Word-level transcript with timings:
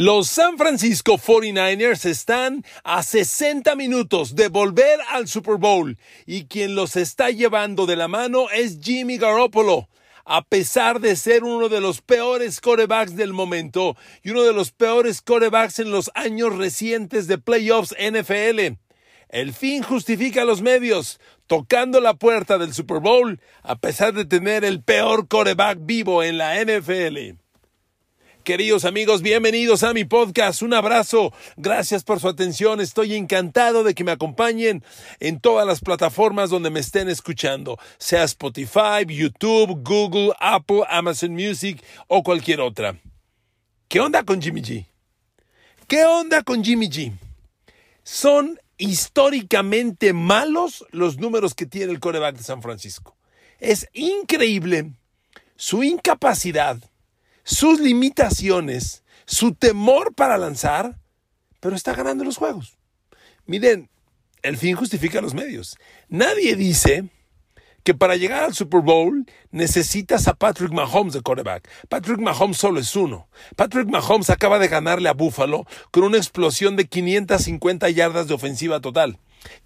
Los 0.00 0.28
San 0.28 0.58
Francisco 0.58 1.18
49ers 1.18 2.04
están 2.04 2.64
a 2.84 3.02
60 3.02 3.74
minutos 3.74 4.36
de 4.36 4.46
volver 4.46 5.00
al 5.10 5.26
Super 5.26 5.56
Bowl 5.56 5.98
y 6.24 6.44
quien 6.44 6.76
los 6.76 6.94
está 6.94 7.30
llevando 7.30 7.84
de 7.84 7.96
la 7.96 8.06
mano 8.06 8.48
es 8.48 8.78
Jimmy 8.80 9.18
Garoppolo. 9.18 9.88
A 10.24 10.42
pesar 10.42 11.00
de 11.00 11.16
ser 11.16 11.42
uno 11.42 11.68
de 11.68 11.80
los 11.80 12.00
peores 12.00 12.60
corebacks 12.60 13.16
del 13.16 13.32
momento 13.32 13.96
y 14.22 14.30
uno 14.30 14.44
de 14.44 14.52
los 14.52 14.70
peores 14.70 15.20
corebacks 15.20 15.80
en 15.80 15.90
los 15.90 16.12
años 16.14 16.54
recientes 16.54 17.26
de 17.26 17.38
playoffs 17.38 17.96
NFL. 17.98 18.78
El 19.30 19.52
fin 19.52 19.82
justifica 19.82 20.44
los 20.44 20.62
medios, 20.62 21.18
tocando 21.48 22.00
la 22.00 22.14
puerta 22.14 22.56
del 22.56 22.72
Super 22.72 23.00
Bowl 23.00 23.40
a 23.64 23.74
pesar 23.74 24.14
de 24.14 24.24
tener 24.24 24.64
el 24.64 24.80
peor 24.80 25.26
coreback 25.26 25.78
vivo 25.80 26.22
en 26.22 26.38
la 26.38 26.54
NFL. 26.64 27.47
Queridos 28.48 28.86
amigos, 28.86 29.20
bienvenidos 29.20 29.82
a 29.82 29.92
mi 29.92 30.06
podcast. 30.06 30.62
Un 30.62 30.72
abrazo. 30.72 31.34
Gracias 31.58 32.02
por 32.02 32.18
su 32.18 32.28
atención. 32.28 32.80
Estoy 32.80 33.12
encantado 33.14 33.84
de 33.84 33.94
que 33.94 34.04
me 34.04 34.10
acompañen 34.10 34.82
en 35.20 35.38
todas 35.38 35.66
las 35.66 35.80
plataformas 35.80 36.48
donde 36.48 36.70
me 36.70 36.80
estén 36.80 37.10
escuchando, 37.10 37.78
sea 37.98 38.24
Spotify, 38.24 39.04
YouTube, 39.06 39.82
Google, 39.84 40.32
Apple, 40.40 40.80
Amazon 40.88 41.32
Music 41.34 41.84
o 42.06 42.22
cualquier 42.22 42.62
otra. 42.62 42.98
¿Qué 43.86 44.00
onda 44.00 44.22
con 44.22 44.40
Jimmy 44.40 44.62
G? 44.62 44.86
¿Qué 45.86 46.06
onda 46.06 46.42
con 46.42 46.64
Jimmy 46.64 46.88
G? 46.88 47.12
Son 48.02 48.58
históricamente 48.78 50.14
malos 50.14 50.86
los 50.90 51.18
números 51.18 51.54
que 51.54 51.66
tiene 51.66 51.92
el 51.92 52.00
coreback 52.00 52.38
de 52.38 52.44
San 52.44 52.62
Francisco. 52.62 53.14
Es 53.60 53.90
increíble 53.92 54.92
su 55.54 55.84
incapacidad 55.84 56.78
sus 57.48 57.80
limitaciones, 57.80 59.02
su 59.24 59.54
temor 59.54 60.14
para 60.14 60.36
lanzar, 60.36 60.98
pero 61.60 61.74
está 61.74 61.94
ganando 61.94 62.22
los 62.22 62.36
juegos. 62.36 62.76
Miren, 63.46 63.88
el 64.42 64.58
fin 64.58 64.76
justifica 64.76 65.22
los 65.22 65.32
medios. 65.32 65.78
Nadie 66.10 66.56
dice 66.56 67.08
que 67.84 67.94
para 67.94 68.16
llegar 68.16 68.44
al 68.44 68.54
Super 68.54 68.82
Bowl 68.82 69.24
necesitas 69.50 70.28
a 70.28 70.34
Patrick 70.34 70.72
Mahomes 70.72 71.14
de 71.14 71.22
quarterback. 71.22 71.66
Patrick 71.88 72.20
Mahomes 72.20 72.58
solo 72.58 72.80
es 72.80 72.94
uno. 72.94 73.28
Patrick 73.56 73.88
Mahomes 73.88 74.28
acaba 74.28 74.58
de 74.58 74.68
ganarle 74.68 75.08
a 75.08 75.14
Buffalo 75.14 75.64
con 75.90 76.04
una 76.04 76.18
explosión 76.18 76.76
de 76.76 76.86
550 76.86 77.88
yardas 77.88 78.28
de 78.28 78.34
ofensiva 78.34 78.82
total. 78.82 79.18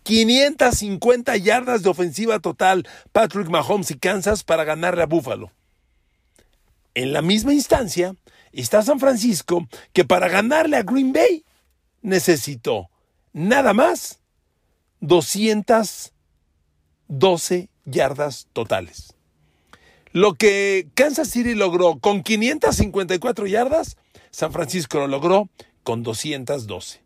550 0.05 1.37
yardas 1.39 1.83
de 1.83 1.89
ofensiva 1.89 2.39
total 2.39 2.87
Patrick 3.11 3.49
Mahomes 3.49 3.91
y 3.91 3.99
Kansas 3.99 4.45
para 4.45 4.63
ganarle 4.63 5.03
a 5.03 5.07
Buffalo. 5.07 5.51
En 6.95 7.13
la 7.13 7.23
misma 7.23 7.55
instancia 7.55 8.15
está 8.53 8.83
San 8.83 9.01
Francisco, 9.01 9.67
que 9.93 10.05
para 10.05 10.29
ganarle 10.29 10.77
a 10.77 10.83
Green 10.83 11.13
Bay 11.13 11.45
necesitó 12.03 12.91
nada 13.33 13.73
más 13.73 14.21
212 15.01 17.69
yardas 17.85 18.49
totales. 18.53 19.15
Lo 20.13 20.35
que 20.35 20.89
Kansas 20.95 21.29
City 21.29 21.55
logró 21.55 21.99
con 21.99 22.23
554 22.23 23.47
yardas, 23.47 23.97
San 24.31 24.53
Francisco 24.53 24.99
lo 24.99 25.07
logró 25.07 25.49
con 25.83 26.03
212. 26.03 27.01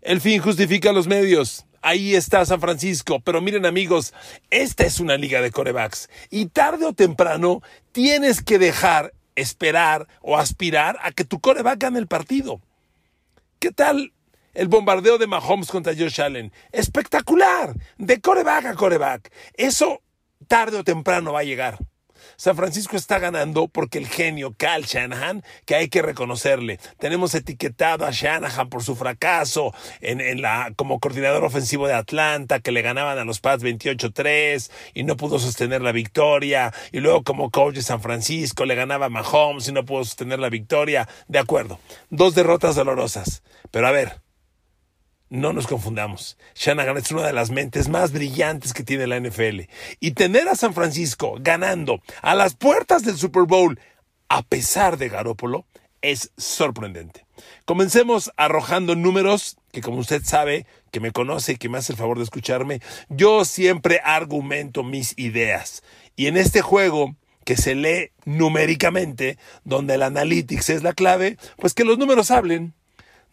El 0.00 0.20
fin 0.20 0.40
justifica 0.40 0.92
los 0.92 1.06
medios. 1.06 1.66
Ahí 1.86 2.16
está 2.16 2.44
San 2.44 2.60
Francisco. 2.60 3.20
Pero 3.20 3.40
miren 3.40 3.64
amigos, 3.64 4.12
esta 4.50 4.84
es 4.84 4.98
una 4.98 5.16
liga 5.16 5.40
de 5.40 5.52
corebacks. 5.52 6.10
Y 6.30 6.46
tarde 6.46 6.84
o 6.84 6.94
temprano 6.94 7.62
tienes 7.92 8.42
que 8.42 8.58
dejar, 8.58 9.14
esperar 9.36 10.08
o 10.20 10.36
aspirar 10.36 10.98
a 11.00 11.12
que 11.12 11.24
tu 11.24 11.38
coreback 11.38 11.78
gane 11.78 12.00
el 12.00 12.08
partido. 12.08 12.60
¿Qué 13.60 13.70
tal 13.70 14.12
el 14.52 14.66
bombardeo 14.66 15.16
de 15.16 15.28
Mahomes 15.28 15.68
contra 15.68 15.94
Josh 15.94 16.20
Allen? 16.20 16.52
Espectacular. 16.72 17.76
De 17.98 18.20
coreback 18.20 18.64
a 18.64 18.74
coreback. 18.74 19.32
Eso 19.54 20.02
tarde 20.48 20.78
o 20.78 20.82
temprano 20.82 21.34
va 21.34 21.40
a 21.40 21.44
llegar. 21.44 21.78
San 22.36 22.56
Francisco 22.56 22.96
está 22.96 23.18
ganando 23.18 23.68
porque 23.68 23.98
el 23.98 24.06
genio 24.06 24.54
Cal 24.56 24.84
Shanahan, 24.84 25.42
que 25.64 25.74
hay 25.74 25.88
que 25.88 26.02
reconocerle, 26.02 26.78
tenemos 26.98 27.34
etiquetado 27.34 28.06
a 28.06 28.10
Shanahan 28.10 28.68
por 28.68 28.82
su 28.82 28.96
fracaso 28.96 29.74
en, 30.00 30.42
la, 30.42 30.72
como 30.76 31.00
coordinador 31.00 31.44
ofensivo 31.44 31.86
de 31.86 31.94
Atlanta, 31.94 32.60
que 32.60 32.72
le 32.72 32.82
ganaban 32.82 33.18
a 33.18 33.24
los 33.24 33.40
Pats 33.40 33.62
28-3 33.64 34.70
y 34.94 35.04
no 35.04 35.16
pudo 35.16 35.38
sostener 35.38 35.82
la 35.82 35.92
victoria, 35.92 36.72
y 36.92 37.00
luego 37.00 37.22
como 37.22 37.50
coach 37.50 37.76
de 37.76 37.82
San 37.82 38.00
Francisco 38.00 38.64
le 38.64 38.74
ganaba 38.74 39.06
a 39.06 39.10
Mahomes 39.10 39.68
y 39.68 39.72
no 39.72 39.84
pudo 39.84 40.04
sostener 40.04 40.38
la 40.38 40.50
victoria. 40.50 41.08
De 41.28 41.38
acuerdo, 41.38 41.78
dos 42.10 42.34
derrotas 42.34 42.74
dolorosas. 42.74 43.42
Pero 43.70 43.86
a 43.88 43.90
ver, 43.90 44.25
no 45.28 45.52
nos 45.52 45.66
confundamos. 45.66 46.38
Shanahan 46.54 46.96
es 46.98 47.10
una 47.10 47.26
de 47.26 47.32
las 47.32 47.50
mentes 47.50 47.88
más 47.88 48.12
brillantes 48.12 48.72
que 48.72 48.84
tiene 48.84 49.06
la 49.06 49.18
NFL. 49.20 49.62
Y 50.00 50.12
tener 50.12 50.48
a 50.48 50.56
San 50.56 50.74
Francisco 50.74 51.36
ganando 51.40 52.00
a 52.22 52.34
las 52.34 52.54
puertas 52.54 53.04
del 53.04 53.16
Super 53.16 53.44
Bowl, 53.44 53.80
a 54.28 54.42
pesar 54.42 54.96
de 54.96 55.08
Garópolo, 55.08 55.66
es 56.02 56.32
sorprendente. 56.36 57.26
Comencemos 57.64 58.30
arrojando 58.36 58.94
números 58.94 59.56
que 59.76 59.82
como 59.82 59.98
usted 59.98 60.22
sabe, 60.24 60.64
que 60.90 61.00
me 61.00 61.12
conoce 61.12 61.52
y 61.52 61.56
que 61.56 61.68
me 61.68 61.76
hace 61.76 61.92
el 61.92 61.98
favor 61.98 62.16
de 62.16 62.24
escucharme, 62.24 62.80
yo 63.10 63.44
siempre 63.44 64.00
argumento 64.02 64.82
mis 64.82 65.12
ideas. 65.18 65.82
Y 66.16 66.28
en 66.28 66.38
este 66.38 66.62
juego 66.62 67.14
que 67.44 67.58
se 67.58 67.74
lee 67.74 68.10
numéricamente, 68.24 69.36
donde 69.64 69.96
el 69.96 70.02
analytics 70.02 70.70
es 70.70 70.82
la 70.82 70.94
clave, 70.94 71.36
pues 71.58 71.74
que 71.74 71.84
los 71.84 71.98
números 71.98 72.30
hablen. 72.30 72.72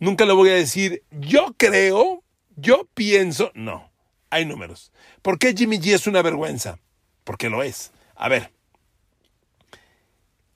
Nunca 0.03 0.25
le 0.25 0.33
voy 0.33 0.49
a 0.49 0.55
decir, 0.55 1.01
yo 1.11 1.55
creo, 1.55 2.25
yo 2.57 2.89
pienso. 2.93 3.53
No, 3.55 3.89
hay 4.29 4.45
números. 4.45 4.91
¿Por 5.21 5.39
qué 5.39 5.53
Jimmy 5.53 5.77
G 5.77 5.93
es 5.93 6.07
una 6.07 6.21
vergüenza? 6.21 6.77
Porque 7.23 7.49
lo 7.49 7.63
es. 7.63 7.93
A 8.17 8.27
ver, 8.27 8.51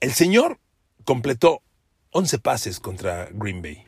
el 0.01 0.11
señor 0.11 0.59
completó 1.05 1.61
11 2.11 2.39
pases 2.39 2.81
contra 2.81 3.29
Green 3.31 3.61
Bay. 3.61 3.85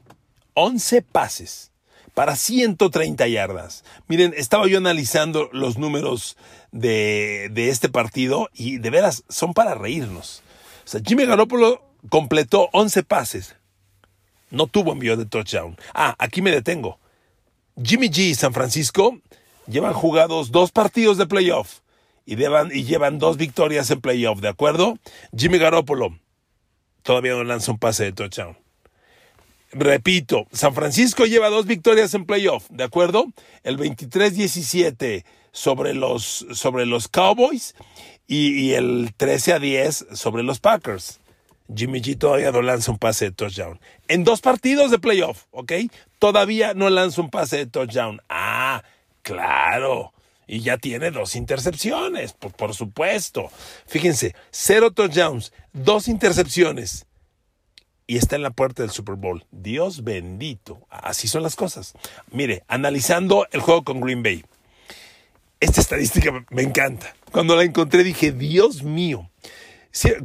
11 0.53 1.01
pases 1.01 1.73
para 2.13 2.37
130 2.37 3.27
yardas. 3.27 3.83
Miren, 4.07 4.33
estaba 4.37 4.65
yo 4.65 4.77
analizando 4.77 5.49
los 5.51 5.77
números 5.77 6.37
de, 6.71 7.51
este 7.53 7.89
partido 7.89 8.49
y 8.53 8.77
de 8.77 8.91
veras 8.91 9.25
son 9.27 9.53
para 9.53 9.75
reírnos. 9.75 10.41
O 10.85 10.87
sea, 10.87 11.01
Jimmy 11.05 11.25
Garoppolo 11.25 11.83
completó 12.07 12.69
11 12.71 13.03
pases 13.03 13.58
no 14.51 14.67
tuvo 14.67 14.93
envío 14.93 15.17
de 15.17 15.25
touchdown. 15.25 15.77
Ah, 15.93 16.15
aquí 16.17 16.41
me 16.41 16.51
detengo. 16.51 16.99
Jimmy 17.81 18.09
G 18.09 18.29
y 18.29 18.35
San 18.35 18.53
Francisco 18.53 19.19
llevan 19.67 19.93
jugados 19.93 20.51
dos 20.51 20.71
partidos 20.71 21.17
de 21.17 21.27
playoff 21.27 21.79
y, 22.25 22.33
y 22.33 22.83
llevan 22.83 23.19
dos 23.19 23.37
victorias 23.37 23.89
en 23.91 24.01
playoff, 24.01 24.39
¿de 24.41 24.49
acuerdo? 24.49 24.97
Jimmy 25.35 25.57
Garoppolo 25.57 26.17
todavía 27.03 27.31
no 27.31 27.43
lanza 27.43 27.71
un 27.71 27.79
pase 27.79 28.03
de 28.03 28.11
touchdown. 28.11 28.57
Repito, 29.71 30.47
San 30.51 30.73
Francisco 30.73 31.25
lleva 31.25 31.49
dos 31.49 31.65
victorias 31.65 32.13
en 32.13 32.25
playoff, 32.25 32.67
¿de 32.69 32.83
acuerdo? 32.83 33.25
El 33.63 33.77
23-17 33.77 35.23
sobre 35.51 35.93
los, 35.93 36.45
sobre 36.53 36.85
los 36.85 37.07
Cowboys 37.07 37.75
y, 38.27 38.51
y 38.59 38.73
el 38.73 39.13
13 39.15 39.53
a 39.53 39.59
10 39.59 40.07
sobre 40.13 40.43
los 40.43 40.59
Packers. 40.59 41.19
Jimmy 41.73 42.01
G 42.01 42.17
todavía 42.17 42.51
no 42.51 42.61
lanza 42.61 42.91
un 42.91 42.97
pase 42.97 43.25
de 43.25 43.31
touchdown. 43.31 43.79
En 44.07 44.23
dos 44.23 44.41
partidos 44.41 44.91
de 44.91 44.99
playoff, 44.99 45.45
¿ok? 45.51 45.73
Todavía 46.17 46.73
no 46.73 46.89
lanza 46.89 47.21
un 47.21 47.29
pase 47.29 47.57
de 47.57 47.65
touchdown. 47.67 48.21
Ah, 48.27 48.83
claro. 49.21 50.13
Y 50.47 50.61
ya 50.61 50.77
tiene 50.77 51.11
dos 51.11 51.35
intercepciones, 51.35 52.33
por, 52.33 52.53
por 52.53 52.73
supuesto. 52.73 53.51
Fíjense, 53.85 54.35
cero 54.49 54.91
touchdowns, 54.91 55.53
dos 55.73 56.07
intercepciones. 56.07 57.05
Y 58.07 58.17
está 58.17 58.35
en 58.35 58.41
la 58.41 58.49
puerta 58.49 58.81
del 58.81 58.89
Super 58.89 59.15
Bowl. 59.15 59.45
Dios 59.51 60.03
bendito. 60.03 60.87
Así 60.89 61.27
son 61.27 61.43
las 61.43 61.55
cosas. 61.55 61.93
Mire, 62.31 62.63
analizando 62.67 63.47
el 63.51 63.61
juego 63.61 63.83
con 63.83 64.01
Green 64.01 64.23
Bay. 64.23 64.43
Esta 65.59 65.81
estadística 65.81 66.31
me 66.49 66.63
encanta. 66.63 67.13
Cuando 67.31 67.55
la 67.55 67.63
encontré 67.63 68.03
dije, 68.03 68.31
Dios 68.31 68.81
mío 68.81 69.29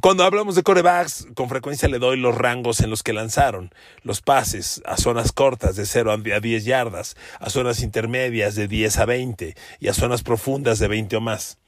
cuando 0.00 0.24
hablamos 0.24 0.54
de 0.54 0.62
corebacks, 0.62 1.26
con 1.34 1.48
frecuencia 1.48 1.88
le 1.88 1.98
doy 1.98 2.18
los 2.18 2.34
rangos 2.34 2.80
en 2.80 2.90
los 2.90 3.02
que 3.02 3.12
lanzaron. 3.12 3.72
Los 4.02 4.20
pases 4.20 4.82
a 4.84 4.96
zonas 4.96 5.32
cortas 5.32 5.76
de 5.76 5.86
0 5.86 6.12
a 6.12 6.40
10 6.40 6.64
yardas, 6.64 7.16
a 7.40 7.48
zonas 7.48 7.80
intermedias 7.80 8.54
de 8.54 8.68
10 8.68 8.98
a 8.98 9.04
20 9.06 9.54
y 9.80 9.88
a 9.88 9.94
zonas 9.94 10.22
profundas 10.22 10.78
de 10.78 10.88
20 10.88 11.16
o 11.16 11.20
más. 11.20 11.58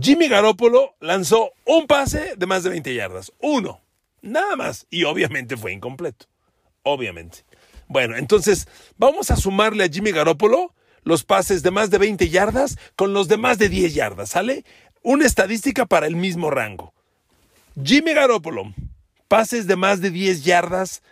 Jimmy 0.00 0.28
Garoppolo 0.28 0.94
lanzó 1.00 1.52
un 1.66 1.86
pase 1.86 2.34
de 2.36 2.46
más 2.46 2.62
de 2.62 2.70
20 2.70 2.94
yardas. 2.94 3.32
Uno. 3.40 3.80
Nada 4.22 4.56
más. 4.56 4.86
Y 4.88 5.04
obviamente 5.04 5.56
fue 5.56 5.72
incompleto. 5.72 6.26
Obviamente. 6.82 7.44
Bueno, 7.88 8.16
entonces 8.16 8.66
vamos 8.96 9.30
a 9.30 9.36
sumarle 9.36 9.84
a 9.84 9.88
Jimmy 9.88 10.12
Garoppolo 10.12 10.74
los 11.04 11.24
pases 11.24 11.62
de 11.62 11.70
más 11.70 11.90
de 11.90 11.98
20 11.98 12.28
yardas 12.30 12.78
con 12.96 13.12
los 13.12 13.28
de 13.28 13.36
más 13.36 13.58
de 13.58 13.68
10 13.68 13.92
yardas, 13.94 14.30
¿sale? 14.30 14.64
Una 15.04 15.26
estadística 15.26 15.84
para 15.84 16.06
el 16.06 16.14
mismo 16.14 16.48
rango. 16.50 16.94
Jimmy 17.82 18.14
Garoppolo, 18.14 18.72
pases 19.26 19.66
de 19.66 19.74
más 19.74 20.00
de 20.00 20.10
10 20.10 20.44
yardas 20.44 21.02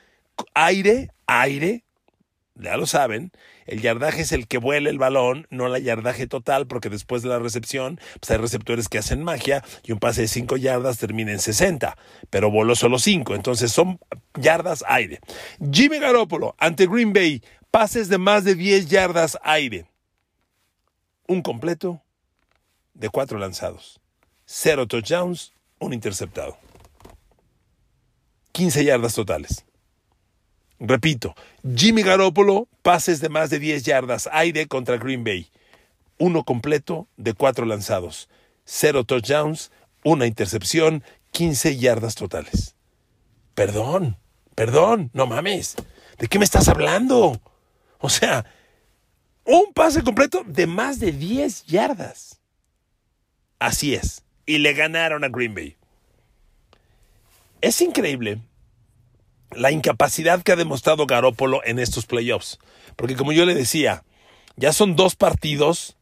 aire, 0.55 1.11
aire, 1.27 1.83
ya 2.55 2.77
lo 2.77 2.87
saben, 2.87 3.33
el 3.67 3.81
yardaje 3.81 4.23
es 4.23 4.31
el 4.31 4.47
que 4.47 4.59
vuela 4.59 4.91
el 4.91 4.99
balón, 4.99 5.49
no 5.51 5.69
la 5.69 5.81
yardaje 5.81 6.29
total, 6.29 6.69
porque 6.69 6.89
después 6.89 7.23
de 7.23 7.31
la 7.31 7.41
recepción, 7.41 7.99
pues 8.21 8.31
hay 8.31 8.37
receptores 8.37 8.89
que 8.89 8.99
hacen 8.99 9.25
magia 9.25 9.65
y 9.83 9.91
un 9.91 9.99
pase 9.99 10.23
de 10.23 10.29
5 10.29 10.57
yardas 10.57 10.99
termina 10.99 11.33
en 11.33 11.41
60, 11.41 11.97
pero 12.31 12.49
voló 12.49 12.77
solo 12.77 13.01
5, 13.01 13.35
entonces 13.35 13.73
son 13.73 13.99
yardas 14.35 14.85
aire. 14.87 15.19
Jimmy 15.73 15.99
Garoppolo 15.99 16.55
ante 16.59 16.87
Green 16.87 17.13
Bay, 17.13 17.43
pases 17.73 18.09
de 18.09 18.19
más 18.19 18.45
de 18.45 18.55
10 18.55 18.89
yardas 18.89 19.37
aire. 19.43 19.87
Un 21.27 21.43
completo 21.43 22.03
de 23.01 23.09
4 23.09 23.39
lanzados. 23.39 23.99
0 24.45 24.87
touchdowns, 24.87 25.53
un 25.79 25.95
interceptado. 25.95 26.59
15 28.53 28.85
yardas 28.85 29.15
totales. 29.15 29.65
Repito, 30.79 31.35
Jimmy 31.75 32.03
Garoppolo, 32.03 32.69
pases 32.83 33.21
de 33.21 33.31
más 33.31 33.49
de 33.49 33.59
10 33.59 33.85
yardas, 33.85 34.29
aire 34.33 34.67
contra 34.67 34.99
Green 34.99 35.25
Bay. 35.25 35.49
Uno 36.19 36.45
completo 36.45 37.09
de 37.17 37.33
cuatro 37.33 37.65
lanzados. 37.65 38.29
Cero 38.65 39.05
touchdowns, 39.05 39.71
una 40.05 40.27
intercepción, 40.27 41.03
15 41.33 41.79
yardas 41.79 42.15
totales. 42.15 42.75
Perdón, 43.55 44.19
perdón, 44.55 45.11
no 45.15 45.27
mames. 45.27 45.77
¿De 46.19 46.29
qué 46.29 46.39
me 46.39 46.45
estás 46.45 46.69
hablando? 46.69 47.41
O 47.99 48.11
sea, 48.11 48.45
un 49.45 49.73
pase 49.73 50.03
completo 50.03 50.43
de 50.47 50.67
más 50.67 51.01
de 51.01 51.13
10 51.13 51.65
yardas. 51.67 52.40
Así 53.61 53.95
es. 53.95 54.25
Y 54.47 54.59
le 54.59 54.73
ganaron 54.73 55.23
a 55.23 55.29
Green 55.29 55.55
Bay. 55.55 55.77
Es 57.61 57.81
increíble 57.81 58.41
la 59.53 59.71
incapacidad 59.71 60.43
que 60.43 60.53
ha 60.53 60.57
demostrado 60.57 61.07
Garópolo 61.07 61.61
en 61.65 61.79
estos 61.79 62.07
playoffs. 62.07 62.59
Porque 62.97 63.17
como 63.17 63.33
yo 63.33 63.45
le 63.45 63.55
decía, 63.55 64.03
ya 64.57 64.73
son 64.73 64.97
dos 64.97 65.15
partidos 65.15 65.97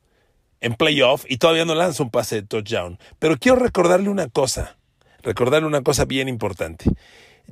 en 0.60 0.75
playoff 0.75 1.25
y 1.28 1.38
todavía 1.38 1.64
no 1.64 1.75
lanza 1.75 2.02
un 2.02 2.10
pase 2.10 2.37
de 2.37 2.43
touchdown. 2.43 2.99
Pero 3.19 3.37
quiero 3.38 3.58
recordarle 3.58 4.08
una 4.08 4.28
cosa, 4.28 4.76
recordarle 5.22 5.66
una 5.66 5.82
cosa 5.82 6.05
bien 6.05 6.28
importante. 6.28 6.84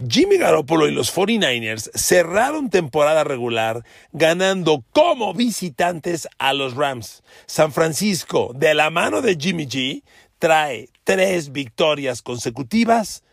Jimmy 0.08 0.36
Garoppolo 0.36 0.88
y 0.88 0.92
los 0.92 1.14
49ers 1.14 1.90
cerraron 1.94 2.68
temporada 2.68 3.24
regular 3.24 3.82
ganando 4.12 4.84
como 4.92 5.32
visitantes 5.32 6.28
a 6.38 6.52
los 6.52 6.74
Rams. 6.74 7.22
San 7.46 7.72
Francisco, 7.72 8.52
de 8.54 8.74
la 8.74 8.90
mano 8.90 9.22
de 9.22 9.36
Jimmy 9.36 9.66
G, 9.66 10.02
trae 10.38 10.90
tres 11.04 11.50
victorias 11.50 12.20
consecutivas 12.20 13.24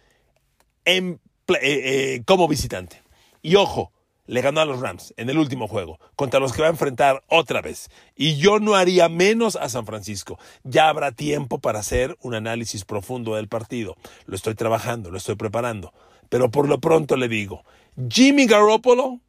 eh, 0.85 1.17
eh, 1.61 2.21
como 2.25 2.47
visitante. 2.47 3.01
Y 3.41 3.55
ojo, 3.55 3.91
le 4.25 4.41
ganó 4.41 4.61
a 4.61 4.65
los 4.65 4.79
Rams 4.79 5.13
en 5.17 5.29
el 5.29 5.37
último 5.37 5.67
juego, 5.67 5.99
contra 6.15 6.39
los 6.39 6.53
que 6.53 6.61
va 6.61 6.69
a 6.69 6.71
enfrentar 6.71 7.23
otra 7.27 7.61
vez. 7.61 7.89
Y 8.15 8.37
yo 8.37 8.59
no 8.59 8.75
haría 8.75 9.09
menos 9.09 9.57
a 9.57 9.67
San 9.67 9.85
Francisco. 9.85 10.39
Ya 10.63 10.87
habrá 10.87 11.11
tiempo 11.11 11.59
para 11.59 11.79
hacer 11.79 12.15
un 12.21 12.35
análisis 12.35 12.85
profundo 12.85 13.35
del 13.35 13.49
partido. 13.49 13.97
Lo 14.25 14.37
estoy 14.37 14.55
trabajando, 14.55 15.11
lo 15.11 15.17
estoy 15.17 15.35
preparando. 15.35 15.93
Pero 16.33 16.49
por 16.49 16.67
lo 16.67 16.79
pronto 16.79 17.15
le 17.15 17.27
digo, 17.27 17.63
Jimmy 18.09 18.47
Garoppolo 18.47 19.19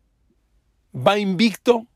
va 0.96 1.18
invicto 1.18 1.86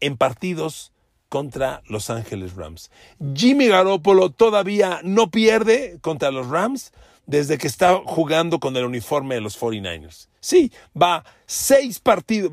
en 0.00 0.16
partidos 0.16 0.90
contra 1.28 1.80
Los 1.86 2.10
Ángeles 2.10 2.56
Rams. 2.56 2.90
Jimmy 3.36 3.68
Garoppolo 3.68 4.30
todavía 4.30 4.98
no 5.04 5.30
pierde 5.30 5.98
contra 6.00 6.32
los 6.32 6.48
Rams 6.48 6.92
desde 7.24 7.56
que 7.56 7.68
está 7.68 8.02
jugando 8.04 8.58
con 8.58 8.76
el 8.76 8.84
uniforme 8.84 9.36
de 9.36 9.42
los 9.42 9.56
49ers. 9.60 10.26
Sí, 10.40 10.72
va 11.00 11.24
seis 11.46 12.00
partidos, 12.00 12.50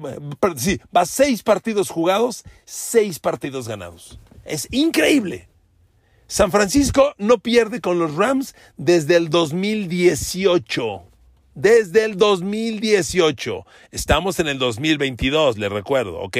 sí, 0.57 0.79
va 0.95 1.07
seis 1.07 1.41
partidos 1.41 1.89
jugados, 1.89 2.43
seis 2.65 3.17
partidos 3.17 3.67
ganados. 3.67 4.19
Es 4.43 4.67
increíble. 4.69 5.49
San 6.27 6.51
Francisco 6.51 7.15
no 7.17 7.39
pierde 7.39 7.81
con 7.81 7.97
los 7.97 8.13
Rams 8.13 8.53
desde 8.77 9.15
el 9.15 9.31
2018. 9.31 11.14
Desde 11.55 12.03
el 12.03 12.17
2018. 12.17 13.65
Estamos 13.91 14.41
en 14.41 14.49
el 14.49 14.59
2022, 14.59 15.57
le 15.57 15.69
recuerdo, 15.69 16.19
¿ok? 16.19 16.37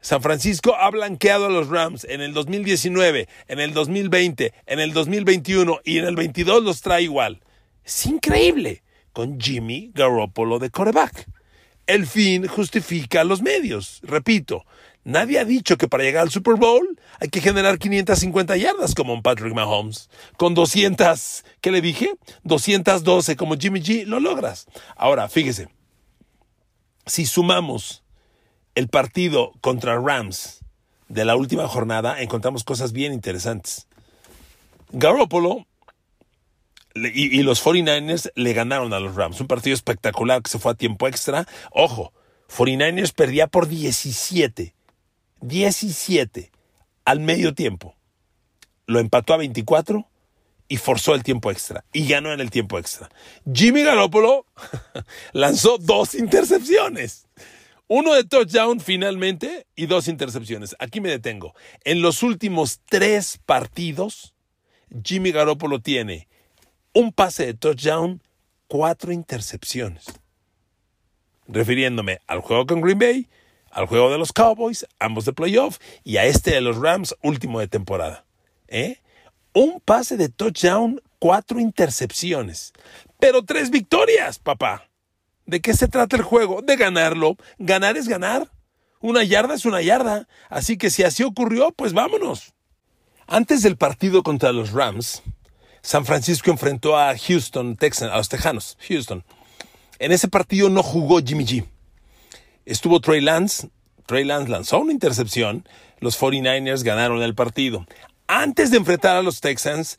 San 0.00 0.20
Francisco 0.20 0.74
ha 0.74 0.90
blanqueado 0.90 1.46
a 1.46 1.48
los 1.48 1.68
Rams 1.68 2.02
en 2.02 2.20
el 2.20 2.34
2019, 2.34 3.28
en 3.46 3.60
el 3.60 3.72
2020, 3.72 4.52
en 4.66 4.80
el 4.80 4.92
2021 4.92 5.78
y 5.84 5.98
en 5.98 6.06
el 6.06 6.16
22 6.16 6.64
los 6.64 6.80
trae 6.80 7.04
igual. 7.04 7.40
Es 7.84 8.04
increíble 8.06 8.82
con 9.12 9.40
Jimmy 9.40 9.92
Garoppolo 9.94 10.58
de 10.58 10.70
coreback. 10.70 11.28
El 11.86 12.04
fin 12.08 12.48
justifica 12.48 13.22
los 13.22 13.42
medios. 13.42 14.00
Repito, 14.02 14.66
nadie 15.06 15.38
ha 15.38 15.44
dicho 15.44 15.78
que 15.78 15.88
para 15.88 16.02
llegar 16.02 16.24
al 16.24 16.30
Super 16.30 16.56
Bowl 16.56 16.98
hay 17.20 17.28
que 17.28 17.40
generar 17.40 17.78
550 17.78 18.56
yardas 18.56 18.94
como 18.94 19.14
un 19.14 19.22
Patrick 19.22 19.54
Mahomes. 19.54 20.10
Con 20.36 20.54
200, 20.54 21.44
¿qué 21.60 21.70
le 21.70 21.80
dije? 21.80 22.12
212 22.42 23.36
como 23.36 23.56
Jimmy 23.56 23.80
G, 23.80 24.04
lo 24.04 24.20
logras. 24.20 24.66
Ahora, 24.96 25.28
fíjese, 25.28 25.68
si 27.06 27.24
sumamos 27.24 28.02
el 28.74 28.88
partido 28.88 29.52
contra 29.60 29.98
Rams 29.98 30.60
de 31.08 31.24
la 31.24 31.36
última 31.36 31.68
jornada, 31.68 32.20
encontramos 32.20 32.64
cosas 32.64 32.92
bien 32.92 33.12
interesantes. 33.12 33.86
Garoppolo 34.90 35.66
y, 36.94 37.42
los 37.42 37.64
49ers 37.64 38.30
le 38.34 38.52
ganaron 38.54 38.92
a 38.92 39.00
los 39.00 39.14
Rams. 39.14 39.40
Un 39.40 39.46
partido 39.46 39.74
espectacular 39.74 40.42
que 40.42 40.50
se 40.50 40.58
fue 40.58 40.72
a 40.72 40.74
tiempo 40.74 41.06
extra. 41.06 41.46
Ojo, 41.70 42.12
49ers 42.48 43.12
perdía 43.12 43.46
por 43.46 43.68
17. 43.68 44.75
17 45.40 46.50
al 47.04 47.20
medio 47.20 47.54
tiempo. 47.54 47.96
Lo 48.86 49.00
empató 49.00 49.34
a 49.34 49.38
24 49.38 50.08
y 50.68 50.76
forzó 50.76 51.14
el 51.14 51.22
tiempo 51.22 51.50
extra. 51.50 51.84
Y 51.92 52.06
ganó 52.08 52.32
en 52.32 52.40
el 52.40 52.50
tiempo 52.50 52.78
extra. 52.78 53.08
Jimmy 53.52 53.82
Garoppolo 53.82 54.46
lanzó 55.32 55.78
dos 55.78 56.14
intercepciones. 56.14 57.26
Uno 57.88 58.14
de 58.14 58.24
touchdown 58.24 58.80
finalmente 58.80 59.66
y 59.76 59.86
dos 59.86 60.08
intercepciones. 60.08 60.74
Aquí 60.80 61.00
me 61.00 61.08
detengo. 61.08 61.54
En 61.84 62.02
los 62.02 62.22
últimos 62.22 62.80
tres 62.88 63.38
partidos, 63.46 64.34
Jimmy 65.04 65.30
Garoppolo 65.30 65.80
tiene 65.80 66.28
un 66.92 67.12
pase 67.12 67.46
de 67.46 67.54
touchdown, 67.54 68.22
cuatro 68.66 69.12
intercepciones. 69.12 70.06
Refiriéndome 71.46 72.18
al 72.26 72.40
juego 72.40 72.66
con 72.66 72.80
Green 72.80 72.98
Bay, 72.98 73.28
al 73.76 73.86
juego 73.86 74.10
de 74.10 74.16
los 74.16 74.32
Cowboys, 74.32 74.86
ambos 74.98 75.26
de 75.26 75.34
playoff, 75.34 75.78
y 76.02 76.16
a 76.16 76.24
este 76.24 76.52
de 76.52 76.62
los 76.62 76.78
Rams, 76.78 77.14
último 77.22 77.60
de 77.60 77.68
temporada. 77.68 78.24
¿Eh? 78.68 79.02
Un 79.52 79.82
pase 79.84 80.16
de 80.16 80.30
touchdown, 80.30 81.02
cuatro 81.18 81.60
intercepciones. 81.60 82.72
Pero 83.20 83.44
tres 83.44 83.68
victorias, 83.68 84.38
papá. 84.38 84.88
¿De 85.44 85.60
qué 85.60 85.74
se 85.74 85.88
trata 85.88 86.16
el 86.16 86.22
juego? 86.22 86.62
De 86.62 86.76
ganarlo. 86.76 87.36
Ganar 87.58 87.98
es 87.98 88.08
ganar. 88.08 88.50
Una 89.00 89.22
yarda 89.24 89.54
es 89.54 89.66
una 89.66 89.82
yarda. 89.82 90.26
Así 90.48 90.78
que 90.78 90.88
si 90.88 91.02
así 91.02 91.22
ocurrió, 91.22 91.70
pues 91.70 91.92
vámonos. 91.92 92.54
Antes 93.26 93.62
del 93.62 93.76
partido 93.76 94.22
contra 94.22 94.52
los 94.52 94.72
Rams, 94.72 95.22
San 95.82 96.06
Francisco 96.06 96.50
enfrentó 96.50 96.96
a 96.96 97.14
Houston, 97.14 97.76
Texans, 97.76 98.10
a 98.10 98.16
los 98.16 98.30
Tejanos, 98.30 98.78
Houston. 98.88 99.22
En 99.98 100.12
ese 100.12 100.28
partido 100.28 100.70
no 100.70 100.82
jugó 100.82 101.20
Jimmy 101.20 101.44
G. 101.44 101.66
Estuvo 102.66 103.00
Trey 103.00 103.20
Lance. 103.20 103.70
Trey 104.06 104.24
Lance 104.24 104.50
lanzó 104.50 104.80
una 104.80 104.92
intercepción. 104.92 105.66
Los 106.00 106.20
49ers 106.20 106.82
ganaron 106.82 107.22
el 107.22 107.34
partido. 107.36 107.86
Antes 108.26 108.72
de 108.72 108.76
enfrentar 108.76 109.16
a 109.16 109.22
los 109.22 109.40
Texans, 109.40 109.98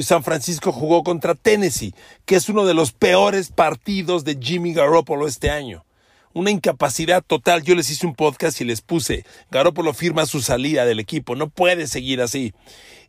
San 0.00 0.22
Francisco 0.22 0.70
jugó 0.70 1.02
contra 1.02 1.34
Tennessee, 1.34 1.92
que 2.24 2.36
es 2.36 2.48
uno 2.48 2.64
de 2.64 2.74
los 2.74 2.92
peores 2.92 3.50
partidos 3.50 4.24
de 4.24 4.38
Jimmy 4.40 4.72
Garoppolo 4.74 5.26
este 5.26 5.50
año. 5.50 5.84
Una 6.32 6.52
incapacidad 6.52 7.24
total. 7.26 7.64
Yo 7.64 7.74
les 7.74 7.90
hice 7.90 8.06
un 8.06 8.14
podcast 8.14 8.60
y 8.60 8.64
les 8.64 8.80
puse, 8.80 9.24
Garoppolo 9.50 9.92
firma 9.92 10.26
su 10.26 10.42
salida 10.42 10.84
del 10.84 11.00
equipo, 11.00 11.34
no 11.34 11.48
puede 11.48 11.88
seguir 11.88 12.20
así. 12.20 12.52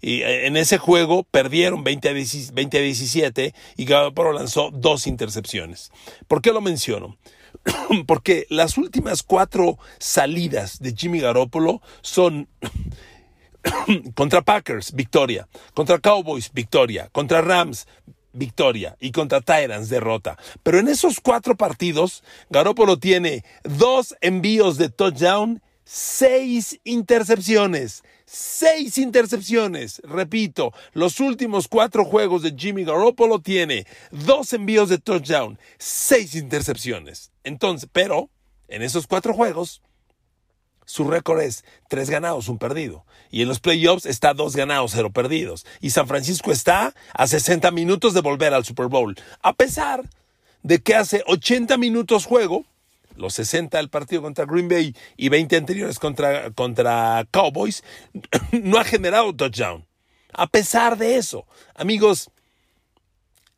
Y 0.01 0.21
eh, 0.21 0.47
en 0.47 0.57
ese 0.57 0.79
juego 0.79 1.23
perdieron 1.29 1.83
20 1.83 2.09
a, 2.09 2.13
17 2.13 3.53
y 3.75 3.85
Garoppolo 3.85 4.33
lanzó 4.33 4.71
dos 4.71 5.05
intercepciones. 5.05 5.91
¿Por 6.27 6.41
qué 6.41 6.51
lo 6.51 6.61
menciono? 6.61 7.17
Porque 8.07 8.45
las 8.49 8.77
últimas 8.77 9.23
cuatro 9.23 9.77
salidas 9.99 10.79
de 10.79 10.93
Jimmy 10.95 11.19
Garoppolo 11.19 11.81
son 12.01 12.47
contra 14.15 14.41
Packers, 14.41 14.93
victoria. 14.93 15.47
Contra 15.73 15.99
Cowboys, 15.99 16.51
victoria. 16.53 17.09
Contra 17.11 17.41
Rams, 17.41 17.87
victoria. 18.33 18.95
Y 18.99 19.11
contra 19.11 19.41
Tyrants, 19.41 19.89
derrota. 19.89 20.37
Pero 20.63 20.79
en 20.79 20.87
esos 20.87 21.19
cuatro 21.19 21.55
partidos, 21.55 22.23
Garoppolo 22.49 22.97
tiene 22.97 23.43
dos 23.63 24.15
envíos 24.21 24.77
de 24.77 24.89
touchdown, 24.89 25.61
seis 25.87 26.79
intercepciones. 26.83 28.03
Seis 28.25 28.97
intercepciones. 28.97 30.01
Repito, 30.03 30.73
los 30.91 31.21
últimos 31.21 31.69
cuatro 31.69 32.03
juegos 32.03 32.41
de 32.41 32.53
Jimmy 32.57 32.83
Garoppolo 32.83 33.39
tiene 33.39 33.87
dos 34.11 34.51
envíos 34.51 34.89
de 34.89 34.97
touchdown, 34.97 35.57
seis 35.77 36.35
intercepciones. 36.35 37.31
Entonces, 37.45 37.89
pero 37.93 38.29
en 38.67 38.81
esos 38.81 39.07
cuatro 39.07 39.33
juegos, 39.33 39.81
su 40.83 41.05
récord 41.05 41.39
es 41.39 41.63
tres 41.87 42.09
ganados, 42.09 42.49
un 42.49 42.57
perdido. 42.57 43.05
Y 43.31 43.41
en 43.43 43.47
los 43.47 43.61
playoffs 43.61 44.05
está 44.05 44.33
dos 44.33 44.57
ganados, 44.57 44.91
cero 44.93 45.11
perdidos. 45.11 45.65
Y 45.79 45.91
San 45.91 46.07
Francisco 46.07 46.51
está 46.51 46.93
a 47.13 47.27
60 47.27 47.71
minutos 47.71 48.13
de 48.13 48.21
volver 48.21 48.53
al 48.53 48.65
Super 48.65 48.87
Bowl. 48.87 49.15
A 49.41 49.53
pesar 49.53 50.03
de 50.63 50.79
que 50.79 50.95
hace 50.95 51.23
80 51.27 51.77
minutos 51.77 52.25
juego 52.25 52.65
los 53.17 53.33
60 53.35 53.77
del 53.77 53.89
partido 53.89 54.21
contra 54.21 54.45
Green 54.45 54.67
Bay 54.67 54.95
y 55.15 55.29
20 55.29 55.57
anteriores 55.57 55.99
contra, 55.99 56.51
contra 56.51 57.27
Cowboys, 57.31 57.83
no 58.51 58.77
ha 58.77 58.83
generado 58.83 59.35
touchdown. 59.35 59.85
A 60.33 60.47
pesar 60.47 60.97
de 60.97 61.17
eso, 61.17 61.45
amigos, 61.75 62.29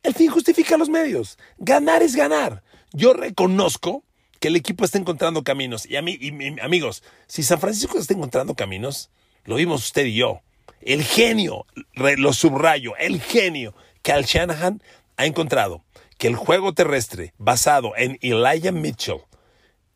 el 0.03 0.13
fin 0.13 0.29
justifica 0.29 0.77
los 0.77 0.89
medios. 0.89 1.37
Ganar 1.57 2.01
es 2.01 2.15
ganar. 2.15 2.63
Yo 2.93 3.13
reconozco 3.13 4.03
que 4.39 4.47
el 4.47 4.55
equipo 4.55 4.85
está 4.85 4.97
encontrando 4.97 5.43
caminos. 5.43 5.85
Y, 5.85 5.97
a 5.97 6.01
mí, 6.01 6.17
y, 6.19 6.59
amigos, 6.61 7.03
si 7.27 7.43
San 7.43 7.59
Francisco 7.59 7.97
está 7.97 8.13
encontrando 8.13 8.55
caminos, 8.55 9.09
lo 9.43 9.55
vimos 9.55 9.85
usted 9.85 10.05
y 10.05 10.15
yo. 10.15 10.41
El 10.81 11.03
genio, 11.03 11.65
lo 11.93 12.31
subrayo, 12.31 12.95
el 12.97 13.21
genio 13.21 13.75
que 14.01 14.13
Al 14.13 14.23
Shanahan 14.23 14.81
ha 15.17 15.25
encontrado 15.25 15.83
que 16.17 16.27
el 16.27 16.35
juego 16.35 16.73
terrestre 16.73 17.33
basado 17.37 17.93
en 17.97 18.17
Elijah 18.21 18.71
Mitchell 18.71 19.21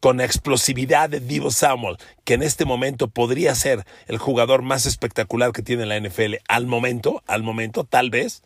con 0.04 0.18
la 0.18 0.26
explosividad 0.26 1.10
de 1.10 1.22
Divo 1.22 1.50
Samuel, 1.50 1.96
que 2.26 2.34
en 2.34 2.44
este 2.44 2.66
momento 2.66 3.08
podría 3.08 3.56
ser 3.56 3.86
el 4.08 4.18
jugador 4.18 4.62
más 4.62 4.86
espectacular 4.86 5.54
que 5.54 5.62
tiene 5.62 5.86
la 5.86 5.98
NFL 5.98 6.40
al 6.50 6.68
momento, 6.68 7.24
al 7.26 7.42
momento, 7.42 7.86
tal 7.86 8.10
vez, 8.10 8.44